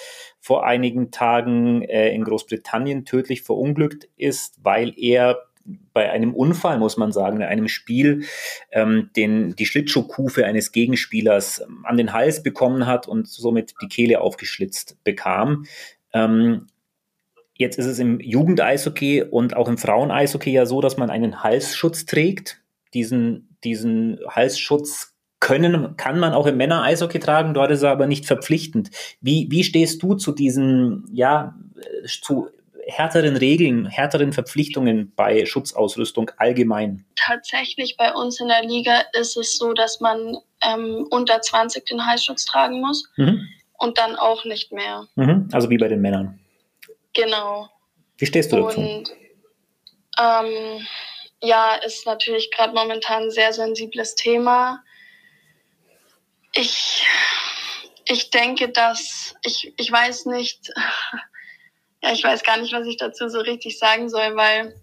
vor 0.40 0.64
einigen 0.66 1.10
Tagen 1.10 1.82
äh, 1.82 2.14
in 2.14 2.24
Großbritannien 2.24 3.04
tödlich 3.04 3.42
verunglückt 3.42 4.08
ist, 4.16 4.58
weil 4.62 4.94
er 4.96 5.48
bei 5.92 6.10
einem 6.10 6.34
Unfall, 6.34 6.78
muss 6.78 6.96
man 6.96 7.12
sagen, 7.12 7.38
in 7.38 7.42
einem 7.42 7.68
Spiel 7.68 8.24
ähm, 8.72 9.10
den, 9.16 9.54
die 9.54 9.66
Schlittschuhkufe 9.66 10.46
eines 10.46 10.72
Gegenspielers 10.72 11.60
ähm, 11.60 11.84
an 11.84 11.96
den 11.96 12.12
Hals 12.12 12.42
bekommen 12.42 12.86
hat 12.86 13.06
und 13.06 13.28
somit 13.28 13.74
die 13.82 13.88
Kehle 13.88 14.20
aufgeschlitzt 14.20 14.96
bekam. 15.04 15.66
Ähm, 16.12 16.68
jetzt 17.54 17.78
ist 17.78 17.86
es 17.86 17.98
im 17.98 18.20
Jugendeishockey 18.20 19.22
und 19.22 19.56
auch 19.56 19.68
im 19.68 19.78
Fraueneishockey 19.78 20.50
ja 20.50 20.64
so, 20.64 20.80
dass 20.80 20.96
man 20.96 21.10
einen 21.10 21.42
Halsschutz 21.42 22.06
trägt. 22.06 22.62
Diesen, 22.94 23.56
diesen 23.64 24.18
Halsschutz 24.26 25.17
können, 25.48 25.96
kann 25.96 26.18
man 26.18 26.34
auch 26.34 26.46
im 26.46 26.56
Männer-Eishockey 26.56 27.18
tragen, 27.18 27.54
dort 27.54 27.70
ist 27.70 27.82
er 27.82 27.90
aber 27.90 28.06
nicht 28.06 28.26
verpflichtend. 28.26 28.90
Wie, 29.20 29.48
wie 29.50 29.64
stehst 29.64 30.02
du 30.02 30.14
zu 30.14 30.32
diesen, 30.32 31.06
ja, 31.12 31.54
zu 32.22 32.48
härteren 32.86 33.36
Regeln, 33.36 33.86
härteren 33.86 34.32
Verpflichtungen 34.32 35.12
bei 35.16 35.46
Schutzausrüstung 35.46 36.30
allgemein? 36.36 37.04
Tatsächlich 37.16 37.96
bei 37.96 38.12
uns 38.12 38.40
in 38.40 38.48
der 38.48 38.62
Liga 38.62 39.02
ist 39.18 39.36
es 39.36 39.56
so, 39.56 39.72
dass 39.72 40.00
man 40.00 40.36
ähm, 40.62 41.06
unter 41.10 41.40
20 41.40 41.86
den 41.86 42.06
Halsschutz 42.06 42.44
tragen 42.44 42.80
muss. 42.80 43.10
Mhm 43.16 43.48
und 43.78 43.96
dann 43.96 44.16
auch 44.16 44.44
nicht 44.44 44.72
mehr. 44.72 45.06
Mhm, 45.14 45.48
also 45.52 45.70
wie 45.70 45.78
bei 45.78 45.88
den 45.88 46.00
Männern. 46.00 46.38
Genau. 47.14 47.68
Wie 48.18 48.26
stehst 48.26 48.52
du 48.52 48.56
dazu? 48.56 48.80
Und 48.80 49.10
ähm, 50.18 50.86
ja, 51.40 51.76
ist 51.76 52.04
natürlich 52.04 52.50
gerade 52.50 52.74
momentan 52.74 53.24
ein 53.24 53.30
sehr 53.30 53.52
sensibles 53.52 54.16
Thema. 54.16 54.82
Ich, 56.52 57.04
ich 58.06 58.30
denke, 58.30 58.68
dass 58.70 59.34
ich, 59.42 59.72
ich 59.76 59.90
weiß 59.90 60.26
nicht, 60.26 60.70
ja, 62.02 62.12
ich 62.12 62.24
weiß 62.24 62.42
gar 62.42 62.58
nicht, 62.58 62.72
was 62.72 62.86
ich 62.86 62.96
dazu 62.96 63.28
so 63.28 63.40
richtig 63.40 63.78
sagen 63.78 64.08
soll, 64.08 64.36
weil 64.36 64.74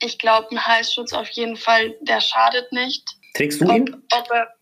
ich 0.00 0.18
glaube, 0.18 0.48
ein 0.50 0.66
Halsschutz 0.66 1.12
auf 1.12 1.28
jeden 1.30 1.56
Fall, 1.56 1.96
der 2.00 2.20
schadet 2.20 2.72
nicht. 2.72 3.04
Trägst 3.34 3.60
du 3.60 3.70
ihn? 3.70 3.94
Ob, 4.12 4.20
ob 4.20 4.30
er, 4.30 4.54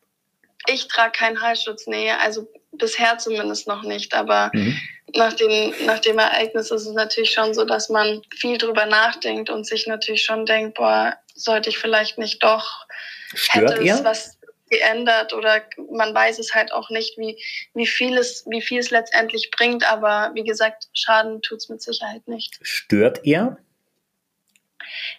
ich 0.69 0.89
trage 0.89 1.13
keinen 1.13 1.41
Halsschutz, 1.41 1.87
nee. 1.87 2.11
Also 2.11 2.49
bisher 2.73 3.19
zumindest 3.19 3.67
noch 3.67 3.83
nicht. 3.83 4.15
Aber 4.15 4.51
mhm. 4.53 4.79
nach, 5.15 5.33
dem, 5.33 5.75
nach 5.85 5.99
dem 5.99 6.19
Ereignis 6.19 6.71
ist 6.71 6.87
es 6.87 6.95
natürlich 6.95 7.33
schon 7.33 7.55
so, 7.55 7.65
dass 7.65 7.89
man 7.89 8.23
viel 8.35 8.59
drüber 8.59 8.87
nachdenkt 8.87 9.51
und 9.51 9.67
sich 9.67 9.87
natürlich 9.87 10.25
schon 10.25 10.47
denkt, 10.47 10.77
boah, 10.77 11.17
sollte 11.35 11.71
ich 11.71 11.79
vielleicht 11.79 12.19
nicht 12.19 12.43
doch, 12.43 12.87
Stört 13.35 13.73
hätte 13.73 13.89
es 13.89 14.05
was 14.05 14.39
geändert 14.73 15.35
oder 15.35 15.63
man 15.91 16.15
weiß 16.15 16.39
es 16.39 16.55
halt 16.55 16.73
auch 16.73 16.89
nicht, 16.89 17.19
wie, 17.19 17.41
wie, 17.75 17.87
viel 17.87 18.17
es, 18.17 18.45
wie 18.49 18.63
viel 18.63 18.81
es 18.81 18.91
letztendlich 18.91 19.51
bringt. 19.51 19.91
Aber 19.91 20.33
wie 20.35 20.45
gesagt, 20.45 20.89
Schaden 20.95 21.43
tut 21.43 21.59
es 21.59 21.69
mit 21.69 21.83
Sicherheit 21.83 22.27
nicht. 22.27 22.59
Stört 22.63 23.21
er? 23.25 23.59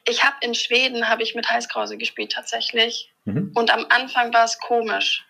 Ich 0.07 0.23
habe 0.23 0.35
in 0.41 0.55
Schweden 0.55 1.07
habe 1.07 1.23
ich 1.23 1.35
mit 1.35 1.49
Heißkrause 1.49 1.97
gespielt 1.97 2.31
tatsächlich. 2.31 3.13
Mhm. 3.25 3.51
Und 3.53 3.71
am 3.71 3.85
Anfang 3.89 4.33
war 4.33 4.45
es 4.45 4.59
komisch. 4.59 5.25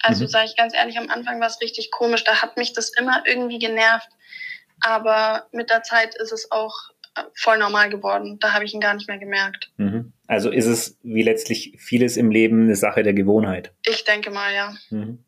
Also 0.00 0.24
mhm. 0.24 0.28
sage 0.28 0.46
ich 0.46 0.56
ganz 0.56 0.74
ehrlich, 0.74 0.98
am 0.98 1.08
Anfang 1.08 1.40
war 1.40 1.46
es 1.46 1.60
richtig 1.60 1.90
komisch. 1.90 2.24
Da 2.24 2.42
hat 2.42 2.56
mich 2.56 2.72
das 2.72 2.90
immer 2.98 3.22
irgendwie 3.26 3.58
genervt. 3.58 4.08
Aber 4.80 5.46
mit 5.52 5.70
der 5.70 5.82
Zeit 5.82 6.14
ist 6.16 6.32
es 6.32 6.50
auch 6.50 6.74
voll 7.34 7.58
normal 7.58 7.90
geworden. 7.90 8.38
Da 8.40 8.52
habe 8.52 8.64
ich 8.64 8.74
ihn 8.74 8.80
gar 8.80 8.94
nicht 8.94 9.08
mehr 9.08 9.18
gemerkt. 9.18 9.70
Mhm. 9.76 10.12
Also 10.26 10.50
ist 10.50 10.66
es 10.66 10.98
wie 11.02 11.22
letztlich 11.22 11.74
vieles 11.78 12.16
im 12.16 12.30
Leben 12.30 12.64
eine 12.64 12.76
Sache 12.76 13.02
der 13.02 13.14
Gewohnheit. 13.14 13.72
Ich 13.86 14.04
denke 14.04 14.30
mal, 14.30 14.52
ja. 14.54 14.74
Mhm. 14.90 15.24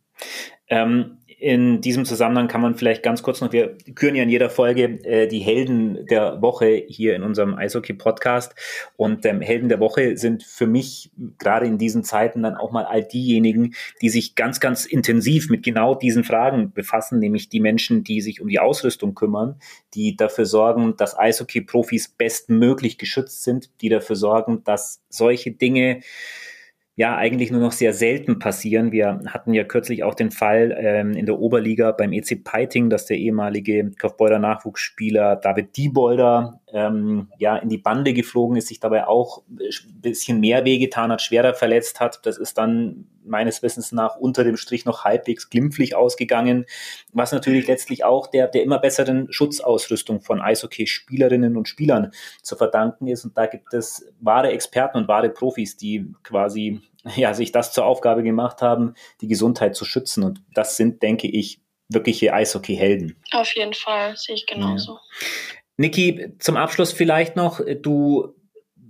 Ähm, 0.68 1.18
in 1.40 1.80
diesem 1.80 2.04
Zusammenhang 2.04 2.48
kann 2.48 2.60
man 2.60 2.74
vielleicht 2.74 3.02
ganz 3.02 3.22
kurz 3.22 3.40
noch, 3.40 3.50
wir 3.50 3.74
küren 3.94 4.14
ja 4.14 4.22
in 4.22 4.28
jeder 4.28 4.50
Folge 4.50 5.02
äh, 5.04 5.26
die 5.26 5.38
Helden 5.38 6.04
der 6.06 6.42
Woche 6.42 6.84
hier 6.86 7.16
in 7.16 7.22
unserem 7.22 7.54
Eishockey-Podcast. 7.54 8.54
Und 8.96 9.24
ähm, 9.24 9.40
Helden 9.40 9.70
der 9.70 9.80
Woche 9.80 10.18
sind 10.18 10.42
für 10.42 10.66
mich 10.66 11.10
gerade 11.38 11.66
in 11.66 11.78
diesen 11.78 12.04
Zeiten 12.04 12.42
dann 12.42 12.56
auch 12.56 12.72
mal 12.72 12.84
all 12.84 13.02
diejenigen, 13.02 13.74
die 14.02 14.10
sich 14.10 14.34
ganz, 14.34 14.60
ganz 14.60 14.84
intensiv 14.84 15.48
mit 15.48 15.62
genau 15.62 15.94
diesen 15.94 16.24
Fragen 16.24 16.72
befassen, 16.72 17.18
nämlich 17.20 17.48
die 17.48 17.60
Menschen, 17.60 18.04
die 18.04 18.20
sich 18.20 18.42
um 18.42 18.48
die 18.48 18.58
Ausrüstung 18.58 19.14
kümmern, 19.14 19.58
die 19.94 20.16
dafür 20.16 20.44
sorgen, 20.44 20.94
dass 20.98 21.18
Eishockey-Profis 21.18 22.08
bestmöglich 22.08 22.98
geschützt 22.98 23.44
sind, 23.44 23.70
die 23.80 23.88
dafür 23.88 24.16
sorgen, 24.16 24.62
dass 24.64 25.00
solche 25.08 25.52
Dinge 25.52 26.02
ja 26.96 27.16
eigentlich 27.16 27.50
nur 27.50 27.60
noch 27.60 27.72
sehr 27.72 27.94
selten 27.94 28.38
passieren. 28.38 28.92
Wir 28.92 29.20
hatten 29.26 29.54
ja 29.54 29.64
kürzlich 29.64 30.04
auch 30.04 30.14
den 30.14 30.30
Fall 30.30 30.76
ähm, 30.78 31.12
in 31.12 31.26
der 31.26 31.38
Oberliga 31.38 31.92
beim 31.92 32.12
EC 32.12 32.44
Peiting, 32.44 32.90
dass 32.90 33.06
der 33.06 33.16
ehemalige 33.16 33.90
Kaufbeurer 33.98 34.38
Nachwuchsspieler 34.38 35.36
David 35.36 35.76
Diebolder 35.76 36.59
ähm, 36.72 37.28
ja 37.38 37.56
in 37.56 37.68
die 37.68 37.78
Bande 37.78 38.12
geflogen 38.12 38.56
ist, 38.56 38.68
sich 38.68 38.80
dabei 38.80 39.06
auch 39.06 39.42
ein 39.48 40.00
bisschen 40.00 40.40
mehr 40.40 40.64
wehgetan 40.64 41.12
hat, 41.12 41.22
schwerer 41.22 41.54
verletzt 41.54 42.00
hat. 42.00 42.24
Das 42.24 42.38
ist 42.38 42.58
dann 42.58 43.06
meines 43.24 43.62
Wissens 43.62 43.92
nach 43.92 44.16
unter 44.16 44.44
dem 44.44 44.56
Strich 44.56 44.84
noch 44.84 45.04
halbwegs 45.04 45.50
glimpflich 45.50 45.94
ausgegangen, 45.94 46.66
was 47.12 47.32
natürlich 47.32 47.66
letztlich 47.66 48.04
auch 48.04 48.26
der, 48.26 48.48
der 48.48 48.62
immer 48.62 48.78
besseren 48.78 49.32
Schutzausrüstung 49.32 50.20
von 50.20 50.40
Eishockey-Spielerinnen 50.40 51.56
und 51.56 51.68
Spielern 51.68 52.12
zu 52.42 52.56
verdanken 52.56 53.06
ist. 53.06 53.24
Und 53.24 53.36
da 53.36 53.46
gibt 53.46 53.74
es 53.74 54.06
wahre 54.20 54.50
Experten 54.50 54.98
und 54.98 55.08
wahre 55.08 55.30
Profis, 55.30 55.76
die 55.76 56.12
quasi 56.22 56.80
ja, 57.16 57.34
sich 57.34 57.52
das 57.52 57.72
zur 57.72 57.84
Aufgabe 57.84 58.22
gemacht 58.22 58.62
haben, 58.62 58.94
die 59.20 59.28
Gesundheit 59.28 59.76
zu 59.76 59.84
schützen. 59.84 60.24
Und 60.24 60.42
das 60.54 60.76
sind, 60.76 61.02
denke 61.02 61.28
ich, 61.28 61.60
wirkliche 61.88 62.32
Eishockey-Helden. 62.32 63.16
Auf 63.32 63.54
jeden 63.54 63.74
Fall, 63.74 64.16
sehe 64.16 64.36
ich 64.36 64.46
genauso. 64.46 64.92
Ja. 64.92 65.59
Niki, 65.80 66.36
zum 66.38 66.58
Abschluss 66.58 66.92
vielleicht 66.92 67.36
noch, 67.36 67.60
du 67.80 68.34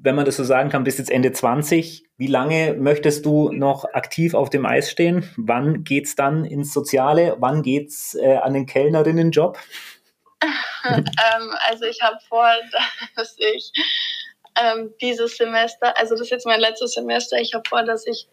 wenn 0.03 0.14
man 0.14 0.24
das 0.24 0.37
so 0.37 0.44
sagen 0.44 0.70
kann, 0.70 0.83
bist 0.83 0.98
jetzt 0.98 1.11
Ende 1.11 1.31
20. 1.31 2.05
Wie 2.16 2.26
lange 2.26 2.74
möchtest 2.74 3.26
du 3.26 3.53
noch 3.53 3.85
aktiv 3.92 4.35
auf 4.35 4.50
dem 4.50 4.64
Eis 4.64 4.90
stehen? 4.90 5.31
Wann 5.37 5.85
geht's 5.85 6.16
dann 6.16 6.44
ins 6.44 6.72
Soziale? 6.72 7.37
Wann 7.38 7.62
geht's 7.62 8.14
äh, 8.14 8.37
an 8.38 8.55
den 8.55 8.66
Kellnerinnenjob? 8.66 9.59
ähm, 10.42 11.50
also 11.68 11.85
ich 11.85 12.00
habe 12.00 12.16
vor, 12.29 12.50
dass 13.16 13.37
ich 13.38 13.72
ähm, 14.61 14.94
dieses 15.00 15.37
Semester, 15.37 15.96
also 15.98 16.14
das 16.14 16.22
ist 16.22 16.31
jetzt 16.31 16.46
mein 16.46 16.61
letztes 16.61 16.94
Semester, 16.94 17.38
ich 17.38 17.55
habe 17.55 17.68
vor, 17.68 17.85
dass 17.85 18.07
ich 18.07 18.26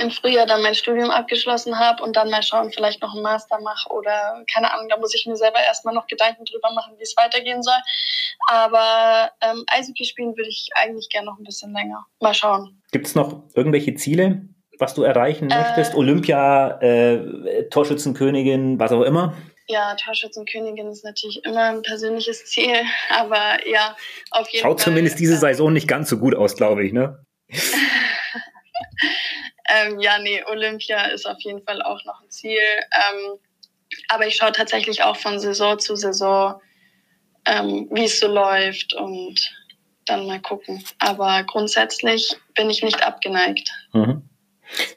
im 0.00 0.10
Frühjahr 0.10 0.46
dann 0.46 0.62
mein 0.62 0.74
Studium 0.74 1.10
abgeschlossen 1.10 1.78
habe 1.78 2.02
und 2.02 2.16
dann 2.16 2.30
mal 2.30 2.42
schauen, 2.42 2.72
vielleicht 2.72 3.00
noch 3.02 3.14
einen 3.14 3.22
Master 3.22 3.60
mache 3.60 3.88
oder 3.90 4.44
keine 4.52 4.72
Ahnung, 4.72 4.88
da 4.88 4.96
muss 4.96 5.14
ich 5.14 5.26
mir 5.26 5.36
selber 5.36 5.60
erstmal 5.60 5.94
noch 5.94 6.06
Gedanken 6.06 6.44
drüber 6.44 6.72
machen, 6.72 6.94
wie 6.98 7.02
es 7.02 7.16
weitergehen 7.16 7.62
soll. 7.62 7.78
Aber 8.48 9.30
ähm, 9.40 9.64
Eishockey 9.68 10.04
spielen 10.04 10.36
würde 10.36 10.48
ich 10.48 10.68
eigentlich 10.74 11.08
gerne 11.08 11.26
noch 11.26 11.38
ein 11.38 11.44
bisschen 11.44 11.72
länger. 11.72 12.04
Mal 12.20 12.34
schauen. 12.34 12.82
Gibt 12.90 13.06
es 13.06 13.14
noch 13.14 13.44
irgendwelche 13.54 13.94
Ziele, 13.94 14.42
was 14.78 14.94
du 14.94 15.02
erreichen 15.02 15.50
äh, 15.50 15.58
möchtest? 15.58 15.94
Olympia, 15.94 16.80
äh, 16.80 17.68
Torschützenkönigin, 17.70 18.78
was 18.78 18.92
auch 18.92 19.02
immer? 19.02 19.34
Ja, 19.68 19.94
Torschützenkönigin 19.96 20.88
ist 20.88 21.04
natürlich 21.04 21.44
immer 21.44 21.70
ein 21.70 21.82
persönliches 21.82 22.44
Ziel, 22.46 22.82
aber 23.16 23.66
ja, 23.68 23.96
auf 24.30 24.48
jeden 24.48 24.62
Schaut 24.62 24.62
Fall. 24.62 24.62
Schaut 24.62 24.80
zumindest 24.80 25.18
diese 25.18 25.36
Saison 25.36 25.72
nicht 25.72 25.88
ganz 25.88 26.08
so 26.08 26.18
gut 26.18 26.34
aus, 26.34 26.56
glaube 26.56 26.84
ich, 26.84 26.92
ne? 26.92 27.24
Ähm, 29.68 30.00
ja, 30.00 30.18
nee, 30.18 30.42
Olympia 30.44 31.06
ist 31.06 31.26
auf 31.26 31.40
jeden 31.40 31.62
Fall 31.62 31.82
auch 31.82 32.04
noch 32.04 32.20
ein 32.20 32.30
Ziel. 32.30 32.58
Ähm, 32.58 33.38
aber 34.08 34.26
ich 34.26 34.36
schaue 34.36 34.52
tatsächlich 34.52 35.02
auch 35.02 35.16
von 35.16 35.38
Saison 35.38 35.78
zu 35.78 35.96
Saison, 35.96 36.60
ähm, 37.46 37.88
wie 37.92 38.04
es 38.04 38.20
so 38.20 38.26
läuft 38.26 38.94
und 38.94 39.52
dann 40.04 40.26
mal 40.26 40.40
gucken. 40.40 40.84
Aber 40.98 41.42
grundsätzlich 41.44 42.36
bin 42.54 42.70
ich 42.70 42.82
nicht 42.82 43.02
abgeneigt. 43.04 43.70
Mhm. 43.92 44.28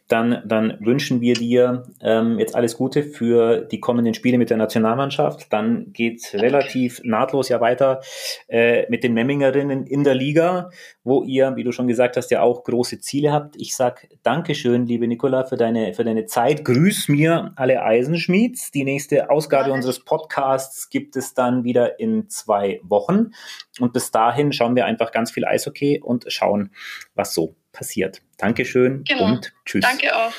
Dann, 0.08 0.42
dann 0.46 0.78
wünschen 0.80 1.22
wir 1.22 1.36
dir 1.36 1.84
ähm, 2.02 2.40
jetzt 2.40 2.56
alles 2.56 2.78
Gute 2.78 3.04
für 3.04 3.62
die 3.62 3.80
kommenden 3.80 4.14
Spiele 4.14 4.38
mit 4.38 4.50
der 4.50 4.58
Nationalmannschaft. 4.58 5.52
Dann 5.54 5.94
geht 5.94 6.34
relativ 6.34 7.02
nahtlos 7.04 7.50
ja 7.50 7.62
weiter 7.62 8.02
äh, 8.48 8.90
mit 8.90 9.04
den 9.04 9.14
Memmingerinnen 9.14 9.86
in 9.86 10.04
der 10.04 10.16
Liga, 10.16 10.70
wo 11.04 11.24
ihr, 11.24 11.56
wie 11.56 11.64
du 11.64 11.72
schon 11.72 11.88
gesagt 11.88 12.18
hast, 12.18 12.32
ja 12.32 12.42
auch 12.42 12.64
große 12.64 13.00
Ziele 13.00 13.32
habt. 13.32 13.56
Ich 13.58 13.76
sag 13.76 14.08
Dankeschön, 14.24 14.86
liebe 14.86 15.08
Nicola, 15.08 15.44
für 15.44 15.58
deine, 15.58 15.94
für 15.94 16.04
deine 16.04 16.26
Zeit. 16.26 16.66
Grüß 16.66 17.08
mir 17.10 17.54
alle 17.56 17.84
Eisenschmieds. 17.84 18.72
Die 18.72 18.84
nächste 18.84 19.30
Ausgabe 19.30 19.72
unseres 19.72 20.04
Podcasts 20.04 20.90
gibt 20.90 21.16
es 21.16 21.34
dann 21.34 21.64
wieder 21.64 22.00
in 22.00 22.30
zwei 22.30 22.80
Wochen. 22.84 23.32
Und 23.80 23.94
bis 23.94 24.12
dahin 24.12 24.52
schauen 24.52 24.76
wir 24.76 24.86
einfach 24.86 25.12
ganz 25.12 25.32
viel 25.32 25.46
Eishockey 25.46 26.02
und 26.02 26.26
schauen, 26.28 26.72
was 27.16 27.34
so 27.34 27.56
passiert. 27.72 28.22
Dankeschön 28.38 29.04
genau. 29.04 29.26
und 29.26 29.54
tschüss. 29.66 29.82
Danke 29.82 30.16
auch. 30.16 30.32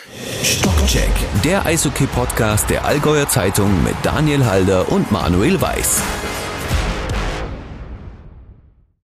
Stockcheck, 0.43 1.11
der 1.45 1.67
Eishockey-Podcast 1.67 2.71
der 2.71 2.85
Allgäuer 2.85 3.29
Zeitung 3.29 3.83
mit 3.85 3.95
Daniel 4.03 4.45
Halder 4.45 4.91
und 4.91 5.13
Manuel 5.13 5.61
Weiß. 5.61 6.03